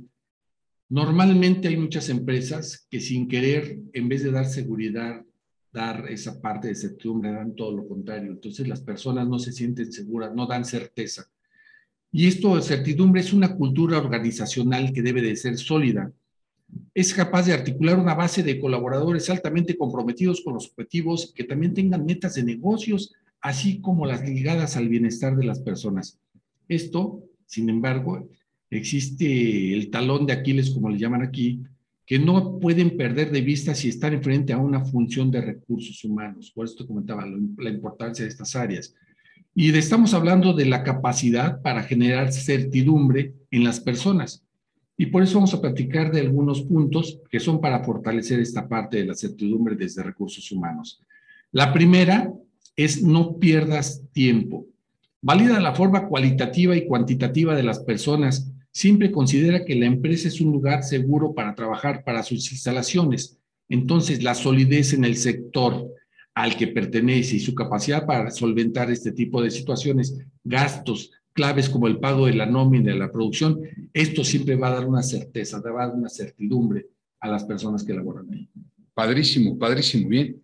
[0.93, 5.25] Normalmente hay muchas empresas que sin querer, en vez de dar seguridad,
[5.71, 8.31] dar esa parte de certidumbre, dan todo lo contrario.
[8.31, 11.27] Entonces las personas no se sienten seguras, no dan certeza.
[12.11, 16.13] Y esto de certidumbre es una cultura organizacional que debe de ser sólida.
[16.93, 21.73] Es capaz de articular una base de colaboradores altamente comprometidos con los objetivos que también
[21.73, 26.19] tengan metas de negocios, así como las ligadas al bienestar de las personas.
[26.67, 28.29] Esto, sin embargo,
[28.77, 31.61] existe el talón de Aquiles, como le llaman aquí,
[32.05, 36.51] que no pueden perder de vista si están enfrente a una función de recursos humanos.
[36.53, 38.93] Por esto comentaba la importancia de estas áreas.
[39.55, 44.43] Y estamos hablando de la capacidad para generar certidumbre en las personas.
[44.97, 48.97] Y por eso vamos a platicar de algunos puntos que son para fortalecer esta parte
[48.97, 51.01] de la certidumbre desde recursos humanos.
[51.51, 52.33] La primera
[52.75, 54.65] es no pierdas tiempo.
[55.21, 60.41] Valida la forma cualitativa y cuantitativa de las personas siempre considera que la empresa es
[60.41, 63.39] un lugar seguro para trabajar para sus instalaciones.
[63.69, 65.89] Entonces, la solidez en el sector
[66.33, 71.87] al que pertenece y su capacidad para solventar este tipo de situaciones, gastos claves como
[71.87, 73.61] el pago de la nómina, de la producción,
[73.93, 76.87] esto siempre va a dar una certeza, va a dar una certidumbre
[77.19, 78.49] a las personas que laboran ahí.
[78.93, 80.41] Padrísimo, padrísimo, bien.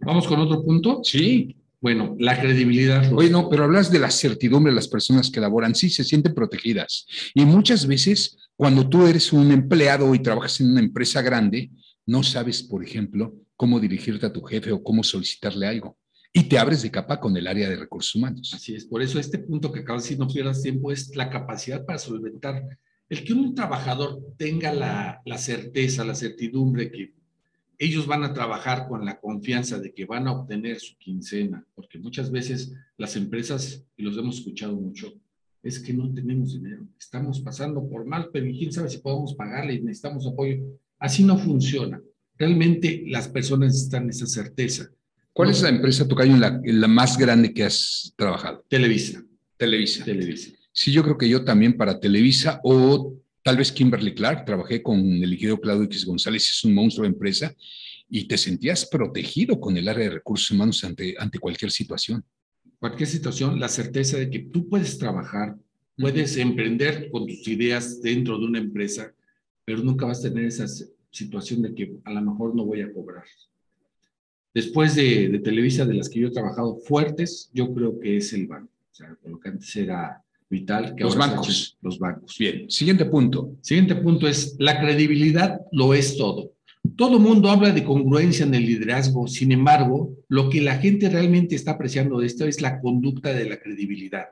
[0.00, 1.00] ¿Vamos con otro punto?
[1.02, 1.56] Sí.
[1.80, 3.10] Bueno, la credibilidad.
[3.12, 5.74] Oye, no, pero hablas de la certidumbre de las personas que laboran.
[5.74, 7.06] Sí, se sienten protegidas.
[7.34, 11.70] Y muchas veces, cuando tú eres un empleado y trabajas en una empresa grande,
[12.04, 15.96] no sabes, por ejemplo, cómo dirigirte a tu jefe o cómo solicitarle algo.
[16.32, 18.52] y te abres de capa con el área de recursos humanos.
[18.54, 21.28] Así es, por eso este punto que acabas de decir, no pierdas tiempo, es la
[21.28, 22.62] capacidad para solventar.
[23.08, 27.14] El que un trabajador tenga la, la certeza, la certidumbre que
[27.80, 31.98] ellos van a trabajar con la confianza de que van a obtener su quincena, porque
[31.98, 35.14] muchas veces las empresas, y los hemos escuchado mucho,
[35.62, 39.74] es que no tenemos dinero, estamos pasando por mal, pero quién sabe si podemos pagarle
[39.74, 40.58] y necesitamos apoyo.
[40.98, 41.98] Así no funciona.
[42.36, 44.90] Realmente las personas necesitan esa certeza.
[45.32, 48.62] ¿Cuál es la empresa, Tocayo, la, la más grande que has trabajado?
[48.68, 49.24] Televisa.
[49.56, 50.04] Televisa.
[50.04, 50.50] Televisa.
[50.70, 53.14] Sí, yo creo que yo también para Televisa o
[53.50, 54.44] tal vez Kimberly Clark.
[54.44, 57.52] Trabajé con el ingeniero Claudio X González, es un monstruo de empresa
[58.08, 62.22] y te sentías protegido con el área de recursos humanos ante, ante cualquier situación.
[62.78, 65.56] Cualquier situación, la certeza de que tú puedes trabajar,
[65.96, 69.12] puedes emprender con tus ideas dentro de una empresa,
[69.64, 70.68] pero nunca vas a tener esa
[71.10, 73.24] situación de que a lo mejor no voy a cobrar.
[74.54, 78.32] Después de, de Televisa, de las que yo he trabajado fuertes, yo creo que es
[78.32, 78.70] el banco.
[78.92, 80.94] O sea, lo que antes era vital.
[80.94, 81.78] Que los bancos.
[81.80, 82.36] Los bancos.
[82.38, 83.56] Bien, siguiente punto.
[83.62, 86.52] Siguiente punto es, la credibilidad lo es todo.
[86.96, 91.54] Todo mundo habla de congruencia en el liderazgo, sin embargo, lo que la gente realmente
[91.54, 94.26] está apreciando de esto es la conducta de la credibilidad.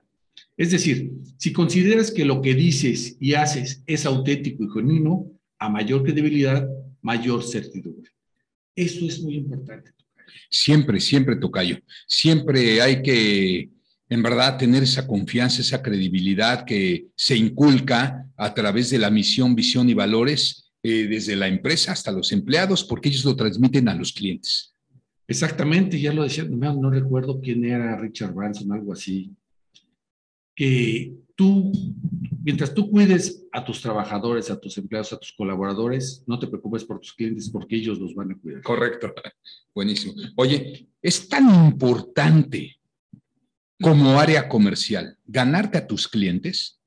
[0.57, 5.69] Es decir, si consideras que lo que dices y haces es auténtico y genuino, a
[5.69, 6.67] mayor credibilidad,
[7.03, 8.11] mayor certidumbre.
[8.75, 9.93] Eso es muy importante.
[10.51, 11.79] Siempre, siempre, Tocayo.
[12.07, 13.71] Siempre hay que,
[14.11, 19.55] en verdad, tener esa confianza, esa credibilidad que se inculca a través de la misión,
[19.55, 23.95] visión y valores eh, desde la empresa hasta los empleados, porque ellos lo transmiten a
[23.95, 24.75] los clientes.
[25.27, 29.31] Exactamente, ya lo decía, no, no recuerdo quién era Richard Branson, algo así,
[30.57, 31.71] que tú,
[32.43, 36.85] mientras tú cuides a tus trabajadores, a tus empleados, a tus colaboradores, no te preocupes
[36.85, 38.63] por tus clientes porque ellos los van a cuidar.
[38.63, 39.13] Correcto,
[39.75, 40.15] buenísimo.
[40.37, 42.78] Oye, es tan importante
[43.81, 46.81] como área comercial ganarte a tus clientes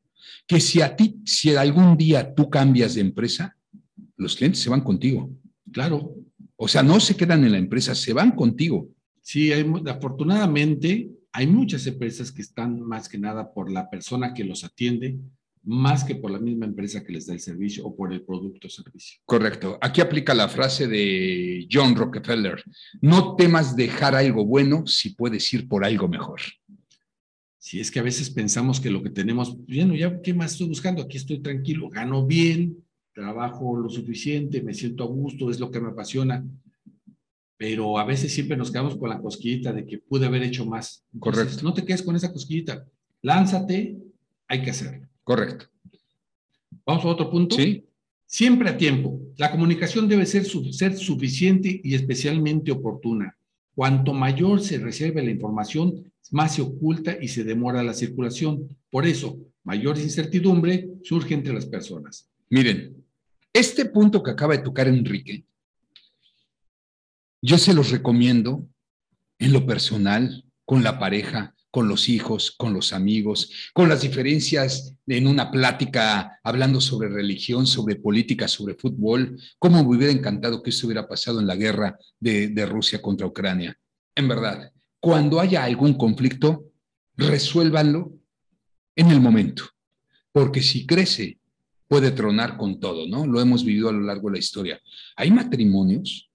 [0.47, 3.55] que si a ti, si algún día tú cambias de empresa,
[4.17, 5.29] los clientes se van contigo.
[5.71, 6.15] Claro.
[6.57, 8.89] O sea, no se quedan en la empresa, se van contigo.
[9.21, 14.43] Sí, hay, afortunadamente hay muchas empresas que están más que nada por la persona que
[14.43, 15.17] los atiende,
[15.63, 18.67] más que por la misma empresa que les da el servicio o por el producto
[18.67, 19.19] o servicio.
[19.25, 19.77] Correcto.
[19.81, 22.63] Aquí aplica la frase de John Rockefeller,
[23.01, 26.41] no temas dejar algo bueno si puedes ir por algo mejor.
[27.61, 30.67] Si es que a veces pensamos que lo que tenemos, bueno, ya, ¿qué más estoy
[30.67, 31.03] buscando?
[31.03, 35.79] Aquí estoy tranquilo, gano bien, trabajo lo suficiente, me siento a gusto, es lo que
[35.79, 36.43] me apasiona,
[37.57, 41.05] pero a veces siempre nos quedamos con la cosquillita de que pude haber hecho más.
[41.19, 41.57] Correcto.
[41.61, 42.83] No te quedes con esa cosquillita,
[43.21, 43.95] lánzate,
[44.47, 45.07] hay que hacerlo.
[45.23, 45.67] Correcto.
[46.83, 47.57] Vamos a otro punto.
[47.57, 47.85] Sí.
[48.25, 49.21] Siempre a tiempo.
[49.37, 53.37] La comunicación debe ser, ser suficiente y especialmente oportuna.
[53.75, 58.77] Cuanto mayor se reserve la información, más se oculta y se demora la circulación.
[58.89, 62.29] Por eso, mayor incertidumbre surge entre las personas.
[62.49, 63.03] Miren,
[63.53, 65.45] este punto que acaba de tocar Enrique,
[67.41, 68.67] yo se los recomiendo
[69.39, 74.93] en lo personal, con la pareja, con los hijos, con los amigos, con las diferencias
[75.07, 80.69] en una plática hablando sobre religión, sobre política, sobre fútbol, cómo me hubiera encantado que
[80.69, 83.75] esto hubiera pasado en la guerra de, de Rusia contra Ucrania.
[84.13, 86.65] En verdad, cuando haya algún conflicto,
[87.15, 88.13] resuélvanlo
[88.95, 89.63] en el momento,
[90.31, 91.39] porque si crece
[91.87, 93.27] puede tronar con todo, ¿no?
[93.27, 94.81] Lo hemos vivido a lo largo de la historia.
[95.17, 96.30] Hay matrimonios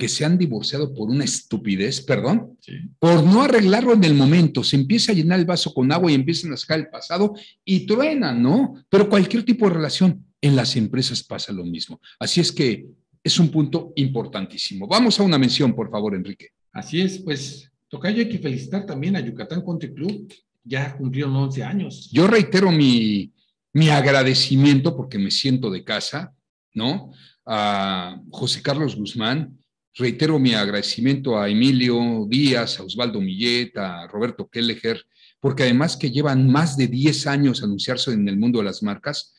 [0.00, 2.56] que se han divorciado por una estupidez, perdón,
[2.98, 4.64] por no arreglarlo en el momento.
[4.64, 7.86] Se empieza a llenar el vaso con agua y empiezan a sacar el pasado y
[7.86, 8.82] truenan, ¿no?
[8.88, 12.00] Pero cualquier tipo de relación en las empresas pasa lo mismo.
[12.18, 12.86] Así es que
[13.22, 14.88] es un punto importantísimo.
[14.88, 16.48] Vamos a una mención, por favor, Enrique.
[16.72, 20.32] Así es, pues, Tocayo, hay que felicitar también a Yucatán Country Club.
[20.64, 22.10] Ya cumplieron 11 años.
[22.10, 23.32] Yo reitero mi,
[23.74, 26.32] mi agradecimiento, porque me siento de casa,
[26.72, 27.10] ¿no?
[27.44, 29.59] A José Carlos Guzmán,
[29.94, 35.04] reitero mi agradecimiento a Emilio Díaz, a Osvaldo Millet, a Roberto Kelleher,
[35.40, 39.34] porque además que llevan más de 10 años anunciarse en el mundo de las marcas,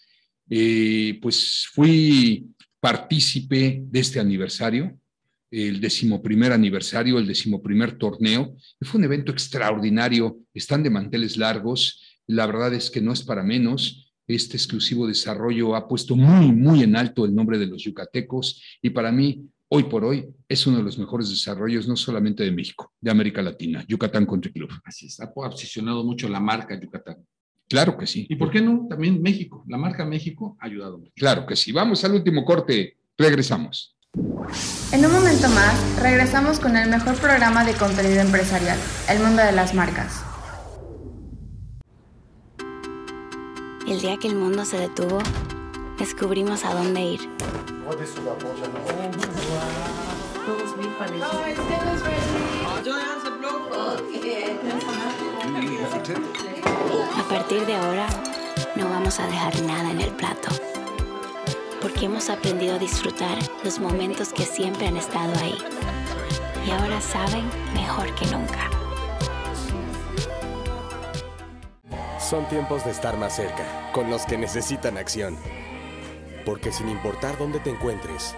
[0.49, 2.47] eh, pues fui
[2.79, 4.97] partícipe de este aniversario,
[5.51, 8.55] el decimoprimer aniversario, el decimoprimer torneo.
[8.81, 13.43] Fue un evento extraordinario, están de manteles largos, la verdad es que no es para
[13.43, 18.61] menos este exclusivo desarrollo ha puesto muy, muy en alto el nombre de los yucatecos
[18.81, 22.51] y para mí, hoy por hoy, es uno de los mejores desarrollos, no solamente de
[22.51, 24.69] México, de América Latina, Yucatán Country Club.
[24.83, 27.25] Así está, ha posicionado mucho la marca Yucatán.
[27.69, 28.27] Claro que sí.
[28.29, 28.85] ¿Y por qué no?
[28.89, 31.13] También México, la marca México ha ayudado mucho.
[31.15, 31.71] Claro que sí.
[31.71, 33.95] Vamos al último corte, regresamos.
[34.91, 39.53] En un momento más, regresamos con el mejor programa de contenido empresarial, El Mundo de
[39.53, 40.21] las Marcas.
[43.87, 45.19] El día que el mundo se detuvo,
[45.97, 47.21] descubrimos a dónde ir.
[57.17, 58.07] A partir de ahora,
[58.75, 60.49] no vamos a dejar nada en el plato,
[61.81, 65.57] porque hemos aprendido a disfrutar los momentos que siempre han estado ahí.
[66.65, 68.69] Y ahora saben mejor que nunca.
[72.19, 75.37] Son tiempos de estar más cerca, con los que necesitan acción.
[76.45, 78.35] Porque sin importar dónde te encuentres,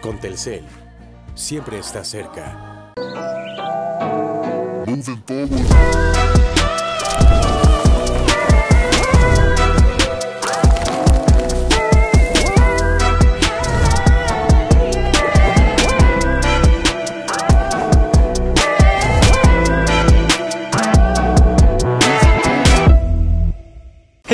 [0.00, 0.64] con Telcel,
[1.34, 2.92] siempre estás cerca.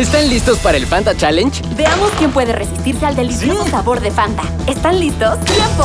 [0.01, 1.62] ¿Están listos para el Fanta Challenge?
[1.76, 4.44] Veamos quién puede resistirse al delicioso sabor de Fanta.
[4.66, 5.38] ¿Están listos?
[5.40, 5.84] ¡Tiempo!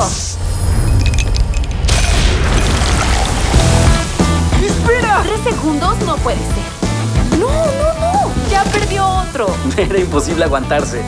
[4.66, 5.22] ¡Espera!
[5.22, 7.40] Tres segundos no puede ser.
[7.42, 8.32] ¡No, no, no!
[8.50, 9.54] ¡Ya perdió otro!
[9.78, 11.02] Era imposible aguantarse.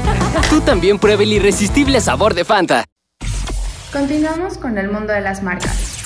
[0.49, 2.83] Tú también prueba el irresistible sabor de Fanta.
[3.93, 5.96] Continuamos con el mundo de las marcas.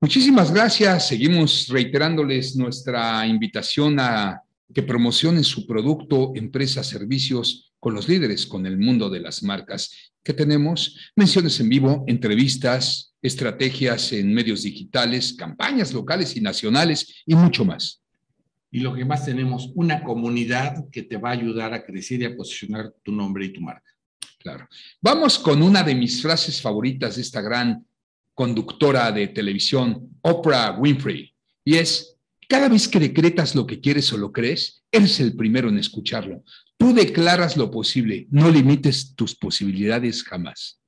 [0.00, 1.08] Muchísimas gracias.
[1.08, 4.40] Seguimos reiterándoles nuestra invitación a
[4.72, 10.12] que promocionen su producto, empresas, servicios con los líderes, con el mundo de las marcas
[10.22, 11.10] que tenemos.
[11.16, 18.00] Menciones en vivo, entrevistas, estrategias en medios digitales, campañas locales y nacionales y mucho más.
[18.70, 22.26] Y lo que más tenemos, una comunidad que te va a ayudar a crecer y
[22.26, 23.90] a posicionar tu nombre y tu marca.
[24.38, 24.68] Claro.
[25.00, 27.84] Vamos con una de mis frases favoritas de esta gran
[28.38, 31.34] conductora de televisión, Oprah Winfrey,
[31.64, 32.14] y es,
[32.48, 36.44] cada vez que decretas lo que quieres o lo crees, eres el primero en escucharlo.
[36.76, 40.80] Tú declaras lo posible, no limites tus posibilidades jamás.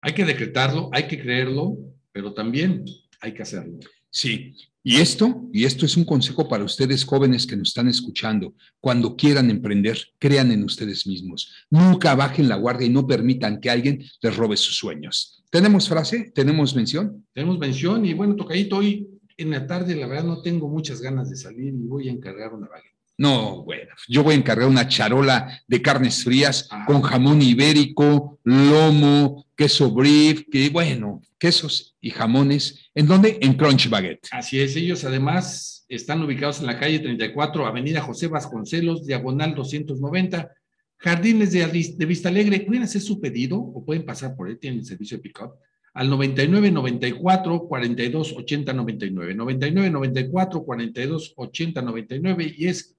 [0.00, 1.76] Hay que decretarlo, hay que creerlo,
[2.12, 2.84] pero también
[3.20, 3.80] hay que hacerlo.
[4.08, 4.54] Sí,
[4.88, 8.54] y esto, y esto es un consejo para ustedes jóvenes que nos están escuchando.
[8.78, 11.52] Cuando quieran emprender, crean en ustedes mismos.
[11.70, 15.42] Nunca bajen la guardia y no permitan que alguien les robe sus sueños.
[15.50, 16.30] ¿Tenemos frase?
[16.32, 17.26] ¿Tenemos mención?
[17.32, 21.30] Tenemos mención y bueno, tocadito, hoy en la tarde la verdad no tengo muchas ganas
[21.30, 22.95] de salir y voy a encargar una baguette.
[23.18, 29.46] No, bueno, yo voy a encargar una charola de carnes frías con jamón ibérico, lomo,
[29.56, 32.90] queso brief, que bueno, quesos y jamones.
[32.94, 33.38] ¿En dónde?
[33.40, 34.28] En Crunch Baguette.
[34.32, 40.50] Así es, ellos además están ubicados en la calle 34, Avenida José Vasconcelos, diagonal 290,
[40.98, 42.60] Jardines de, de Vista Alegre.
[42.60, 45.52] Pueden hacer su pedido o pueden pasar por él, tienen el servicio de pick-up
[45.96, 49.34] al 99 94 42 80 99.
[49.34, 52.95] 99 94 42 80 99 y es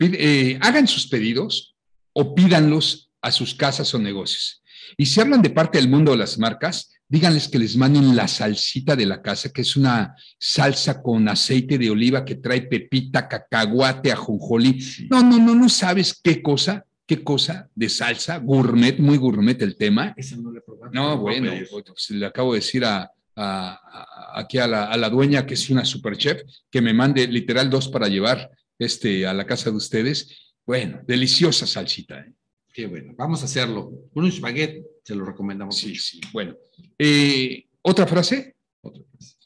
[0.00, 1.76] Eh, hagan sus pedidos
[2.12, 4.62] o pídanlos a sus casas o negocios.
[4.96, 8.28] Y si hablan de parte del mundo de las marcas, díganles que les manden la
[8.28, 13.28] salsita de la casa, que es una salsa con aceite de oliva que trae pepita,
[13.28, 14.78] cacahuate, ajonjolí.
[15.10, 19.76] No, no, no, no sabes qué cosa, qué cosa de salsa, gourmet, muy gourmet el
[19.76, 20.14] tema.
[20.16, 20.52] Esa no.
[20.92, 25.08] No, bueno, pues, le acabo de decir a, a, a, aquí a la, a la
[25.08, 29.34] dueña, que es una super chef, que me mande literal dos para llevar este, a
[29.34, 30.54] la casa de ustedes.
[30.66, 32.20] Bueno, deliciosa salsita.
[32.20, 32.32] ¿eh?
[32.72, 33.92] Qué bueno, vamos a hacerlo.
[34.14, 35.76] Un baguette, se lo recomendamos.
[35.76, 36.20] Sí, sí.
[36.32, 36.56] Bueno,
[36.98, 38.56] eh, ¿otra frase?
[38.80, 39.36] Otra frase.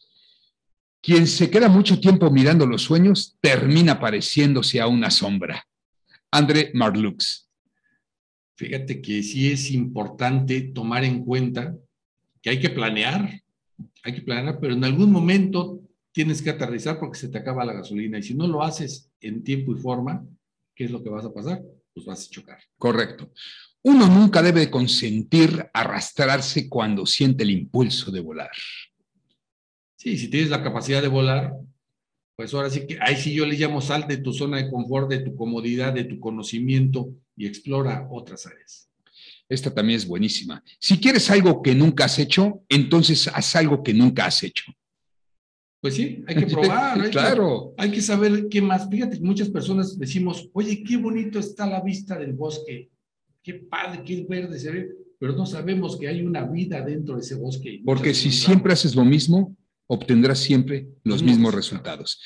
[1.01, 5.67] Quien se queda mucho tiempo mirando los sueños termina pareciéndose a una sombra.
[6.31, 7.49] André Marlux.
[8.57, 11.77] Fíjate que sí es importante tomar en cuenta
[12.43, 13.41] que hay que planear,
[14.03, 15.81] hay que planear, pero en algún momento
[16.19, 19.45] tienes que aterrizar porque se te acaba la gasolina y si no lo haces en
[19.45, 20.27] tiempo y forma,
[20.75, 21.63] ¿qué es lo que vas a pasar?
[21.95, 22.59] Pues vas a chocar.
[22.77, 23.31] Correcto.
[23.83, 28.51] Uno nunca debe consentir arrastrarse cuando siente el impulso de volar.
[29.95, 31.53] Sí, si tienes la capacidad de volar,
[32.35, 35.09] pues ahora sí que ahí sí yo le llamo sal de tu zona de confort,
[35.09, 38.91] de tu comodidad, de tu conocimiento y explora otras áreas.
[39.49, 40.65] Esta también es buenísima.
[40.81, 44.65] Si quieres algo que nunca has hecho, entonces haz algo que nunca has hecho.
[45.81, 47.75] Pues sí, hay que probar, hay, claro.
[47.77, 48.89] que, hay que saber qué más.
[48.91, 52.91] Fíjate, muchas personas decimos, oye, qué bonito está la vista del bosque,
[53.43, 54.89] qué padre, qué verde se ve.
[55.19, 57.81] pero no sabemos que hay una vida dentro de ese bosque.
[57.85, 59.57] Porque si siempre haces lo mismo,
[59.89, 62.21] obtendrás siempre los mismos resultados.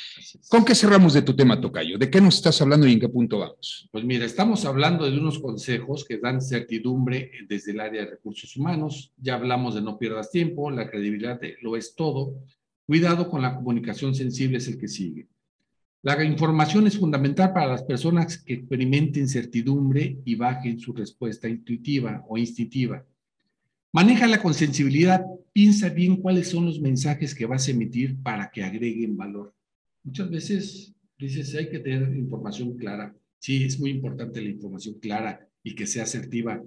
[0.48, 1.96] ¿Con qué cerramos de tu tema, Tocayo?
[1.96, 3.88] ¿De qué nos estás hablando y en qué punto vamos?
[3.92, 8.56] Pues mira, estamos hablando de unos consejos que dan certidumbre desde el área de recursos
[8.56, 9.12] humanos.
[9.16, 12.34] Ya hablamos de no pierdas tiempo, la credibilidad lo es todo.
[12.86, 15.28] Cuidado con la comunicación sensible es el que sigue.
[16.02, 22.24] La información es fundamental para las personas que experimenten certidumbre y bajen su respuesta intuitiva
[22.28, 23.06] o instintiva.
[23.92, 28.64] Manéjala con sensibilidad, piensa bien cuáles son los mensajes que vas a emitir para que
[28.64, 29.54] agreguen valor.
[30.02, 33.14] Muchas veces dices, hay que tener información clara.
[33.38, 36.60] Sí, es muy importante la información clara y que sea asertiva,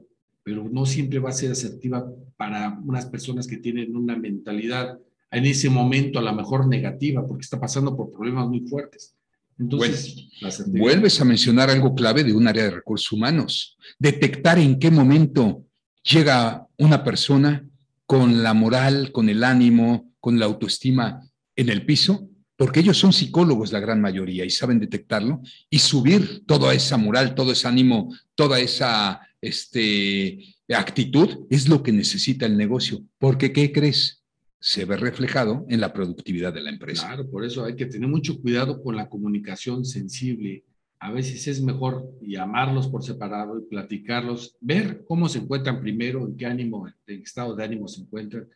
[0.43, 4.97] pero no siempre va a ser asertiva para unas personas que tienen una mentalidad
[5.35, 9.15] en ese momento a lo mejor negativa, porque está pasando por problemas muy fuertes.
[9.59, 10.27] Entonces,
[10.67, 15.65] vuelves a mencionar algo clave de un área de recursos humanos, detectar en qué momento
[16.03, 17.67] llega una persona
[18.05, 21.21] con la moral, con el ánimo, con la autoestima
[21.55, 26.43] en el piso, porque ellos son psicólogos la gran mayoría y saben detectarlo y subir
[26.45, 32.57] toda esa moral, todo ese ánimo, toda esa este, actitud es lo que necesita el
[32.57, 33.03] negocio.
[33.17, 34.24] Porque, ¿qué crees?
[34.59, 37.07] Se ve reflejado en la productividad de la empresa.
[37.07, 40.63] Claro, por eso hay que tener mucho cuidado con la comunicación sensible,
[40.99, 46.35] a veces es mejor llamarlos por separado y platicarlos, ver cómo se encuentran primero, en
[46.35, 48.47] qué ánimo, en estado de ánimo se encuentran,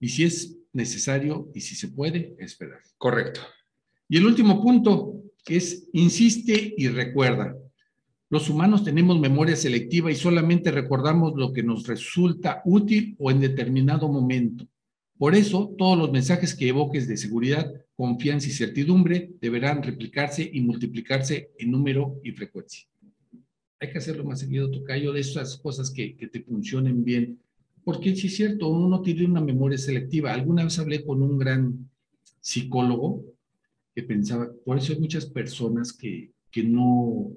[0.00, 2.80] y si es necesario y si se puede, esperar.
[2.96, 3.40] Correcto.
[4.08, 7.54] Y el último punto es, insiste y recuerda.
[8.30, 13.40] Los humanos tenemos memoria selectiva y solamente recordamos lo que nos resulta útil o en
[13.40, 14.66] determinado momento.
[15.18, 20.60] Por eso, todos los mensajes que evoques de seguridad, confianza y certidumbre deberán replicarse y
[20.60, 22.86] multiplicarse en número y frecuencia.
[23.80, 27.40] Hay que hacerlo más seguido, Tocayo, de esas cosas que, que te funcionen bien.
[27.84, 30.32] Porque si es cierto, uno no tiene una memoria selectiva.
[30.32, 31.90] Alguna vez hablé con un gran
[32.40, 33.24] psicólogo
[33.94, 37.32] que pensaba, por eso hay muchas personas que, que, no,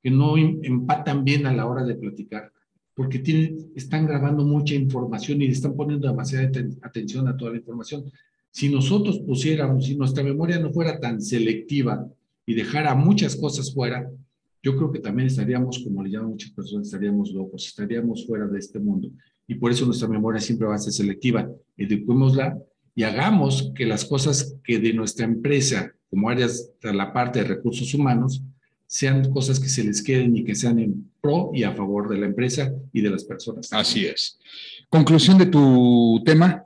[0.00, 2.52] que no em, empatan bien a la hora de platicar
[3.00, 6.50] porque tienen, están grabando mucha información y están poniendo demasiada
[6.82, 8.04] atención a toda la información.
[8.50, 12.06] Si nosotros pusiéramos, si nuestra memoria no fuera tan selectiva
[12.44, 14.06] y dejara muchas cosas fuera,
[14.62, 18.58] yo creo que también estaríamos, como le llaman muchas personas, estaríamos locos, estaríamos fuera de
[18.58, 19.08] este mundo.
[19.48, 21.50] Y por eso nuestra memoria siempre va a ser selectiva.
[21.78, 22.58] Eduquémosla
[22.94, 27.48] y hagamos que las cosas que de nuestra empresa, como áreas de la parte de
[27.48, 28.42] recursos humanos,
[28.90, 32.18] sean cosas que se les queden y que sean en pro y a favor de
[32.18, 33.72] la empresa y de las personas.
[33.72, 34.36] Así es.
[34.88, 36.64] Conclusión de tu tema.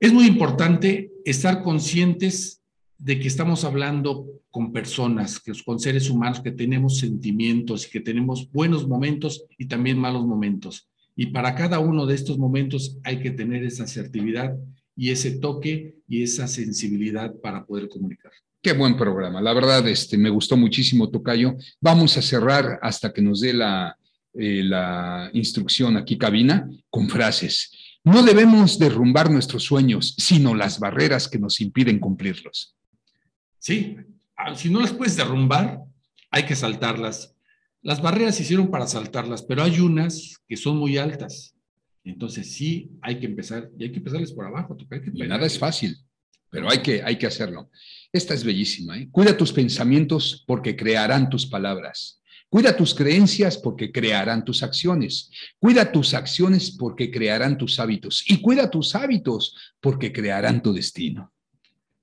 [0.00, 2.62] Es muy importante estar conscientes
[2.96, 8.00] de que estamos hablando con personas, que, con seres humanos que tenemos sentimientos y que
[8.00, 10.88] tenemos buenos momentos y también malos momentos.
[11.14, 14.56] Y para cada uno de estos momentos hay que tener esa asertividad
[14.96, 18.32] y ese toque y esa sensibilidad para poder comunicar.
[18.66, 19.40] Qué buen programa.
[19.40, 21.54] La verdad, este, me gustó muchísimo, Tocayo.
[21.80, 23.96] Vamos a cerrar hasta que nos dé la,
[24.34, 27.70] eh, la instrucción aquí, cabina, con frases.
[28.02, 32.74] No debemos derrumbar nuestros sueños, sino las barreras que nos impiden cumplirlos.
[33.60, 33.98] Sí,
[34.56, 35.82] si no las puedes derrumbar,
[36.32, 37.36] hay que saltarlas.
[37.82, 41.54] Las barreras se hicieron para saltarlas, pero hay unas que son muy altas.
[42.02, 44.76] Entonces sí, hay que empezar, y hay que empezarles por abajo.
[45.14, 45.96] y nada es fácil,
[46.56, 47.70] pero hay que, hay que hacerlo.
[48.10, 48.96] Esta es bellísima.
[48.96, 49.10] ¿eh?
[49.12, 52.22] Cuida tus pensamientos porque crearán tus palabras.
[52.48, 55.30] Cuida tus creencias porque crearán tus acciones.
[55.58, 58.24] Cuida tus acciones porque crearán tus hábitos.
[58.26, 61.30] Y cuida tus hábitos porque crearán tu destino.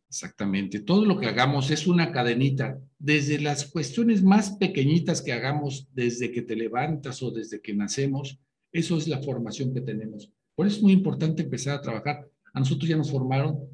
[0.08, 0.82] Exactamente.
[0.82, 2.78] Todo lo que hagamos es una cadenita.
[2.99, 8.38] Desde las cuestiones más pequeñitas que hagamos desde que te levantas o desde que nacemos,
[8.72, 10.32] eso es la formación que tenemos.
[10.54, 12.30] Por eso es muy importante empezar a trabajar.
[12.54, 13.72] A nosotros ya nos formaron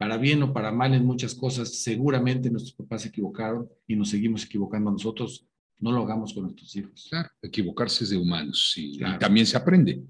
[0.00, 4.08] para bien o para mal en muchas cosas, seguramente nuestros papás se equivocaron y nos
[4.08, 5.44] seguimos equivocando nosotros.
[5.78, 7.06] No lo hagamos con nuestros hijos.
[7.10, 10.00] Claro, equivocarse es de humanos y, también se aprende.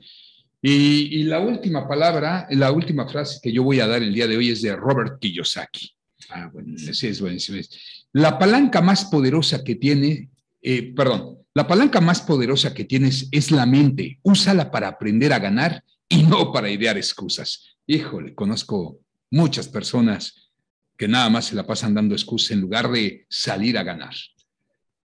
[0.62, 4.36] Y, la última palabra, la última frase que yo voy a dar el día de
[4.36, 5.91] hoy es de Robert Kiyosaki.
[6.28, 6.95] Ah, buenísimo.
[6.95, 7.59] Sí, es buenísimo.
[8.12, 10.30] La palanca más poderosa que tiene,
[10.62, 14.20] eh, perdón, la palanca más poderosa que tienes es la mente.
[14.22, 17.76] Úsala para aprender a ganar y no para idear excusas.
[17.88, 19.01] Híjole, conozco
[19.31, 20.51] muchas personas
[20.97, 24.14] que nada más se la pasan dando excusas en lugar de salir a ganar.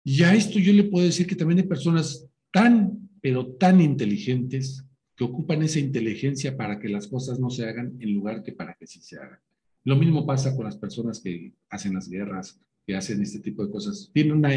[0.04, 4.84] Y a esto yo le puedo decir que también hay personas tan, pero tan inteligentes
[5.16, 8.74] que ocupan esa inteligencia para que las cosas no se hagan en lugar que para
[8.74, 9.38] que sí se hagan.
[9.84, 13.70] Lo mismo pasa con las personas que hacen las guerras, que hacen este tipo de
[13.70, 14.11] cosas.
[14.12, 14.50] Tienen una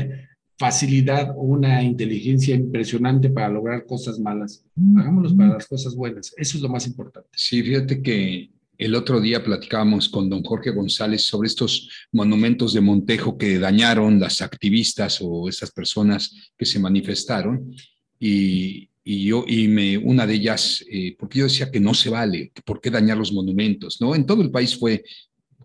[0.58, 4.66] facilidad o una inteligencia impresionante para lograr cosas malas.
[4.97, 6.34] Hagámoslos para las cosas buenas.
[6.38, 7.30] Eso es lo más importante.
[7.34, 12.82] Sí, fíjate que el otro día platicábamos con don Jorge González sobre estos monumentos de
[12.82, 17.74] Montejo que dañaron las activistas o esas personas que se manifestaron.
[18.20, 22.52] Y, yo, y me, una de ellas, eh, porque yo decía que no se vale,
[22.66, 24.16] por qué dañar los monumentos, ¿no?
[24.16, 25.04] En todo el país fue,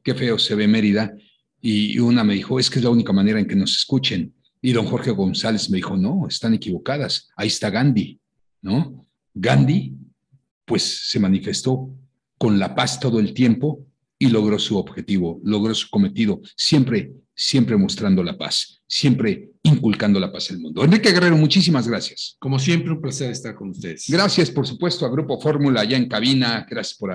[0.02, 1.14] qué feo se ve Mérida,
[1.60, 4.34] y una me dijo, es que es la única manera en que nos escuchen.
[4.60, 8.20] Y don Jorge González me dijo, no, están equivocadas, ahí está Gandhi,
[8.60, 9.06] ¿no?
[9.34, 9.94] Gandhi,
[10.64, 11.90] pues se manifestó
[12.38, 13.84] con la paz todo el tiempo
[14.18, 20.32] y logró su objetivo, logró su cometido, siempre, siempre mostrando la paz, siempre inculcando la
[20.32, 20.82] paz al mundo.
[20.82, 22.36] Enrique Guerrero, muchísimas gracias.
[22.38, 24.06] Como siempre, un placer estar con ustedes.
[24.08, 27.12] Gracias, por supuesto, a Grupo Fórmula allá en cabina, gracias por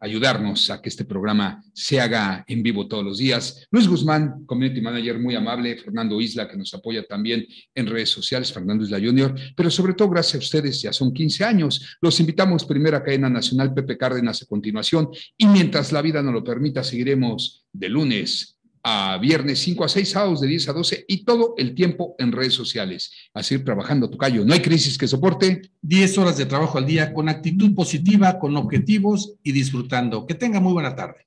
[0.00, 3.66] ayudarnos a que este programa se haga en vivo todos los días.
[3.70, 8.52] Luis Guzmán, Community Manager muy amable, Fernando Isla, que nos apoya también en redes sociales,
[8.52, 11.96] Fernando Isla Junior, pero sobre todo gracias a ustedes, ya son 15 años.
[12.00, 16.42] Los invitamos primera cadena nacional Pepe Cárdenas a continuación y mientras la vida nos lo
[16.44, 21.24] permita, seguiremos de lunes a viernes 5 a 6, sábados de 10 a 12 y
[21.24, 23.12] todo el tiempo en redes sociales.
[23.34, 24.44] A seguir trabajando, Tocayo.
[24.44, 25.62] No hay crisis que soporte.
[25.82, 30.26] 10 horas de trabajo al día con actitud positiva, con objetivos y disfrutando.
[30.26, 31.26] Que tenga muy buena tarde.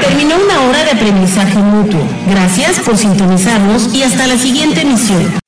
[0.00, 2.00] Terminó una hora de aprendizaje mutuo.
[2.28, 5.43] Gracias por sintonizarnos y hasta la siguiente emisión.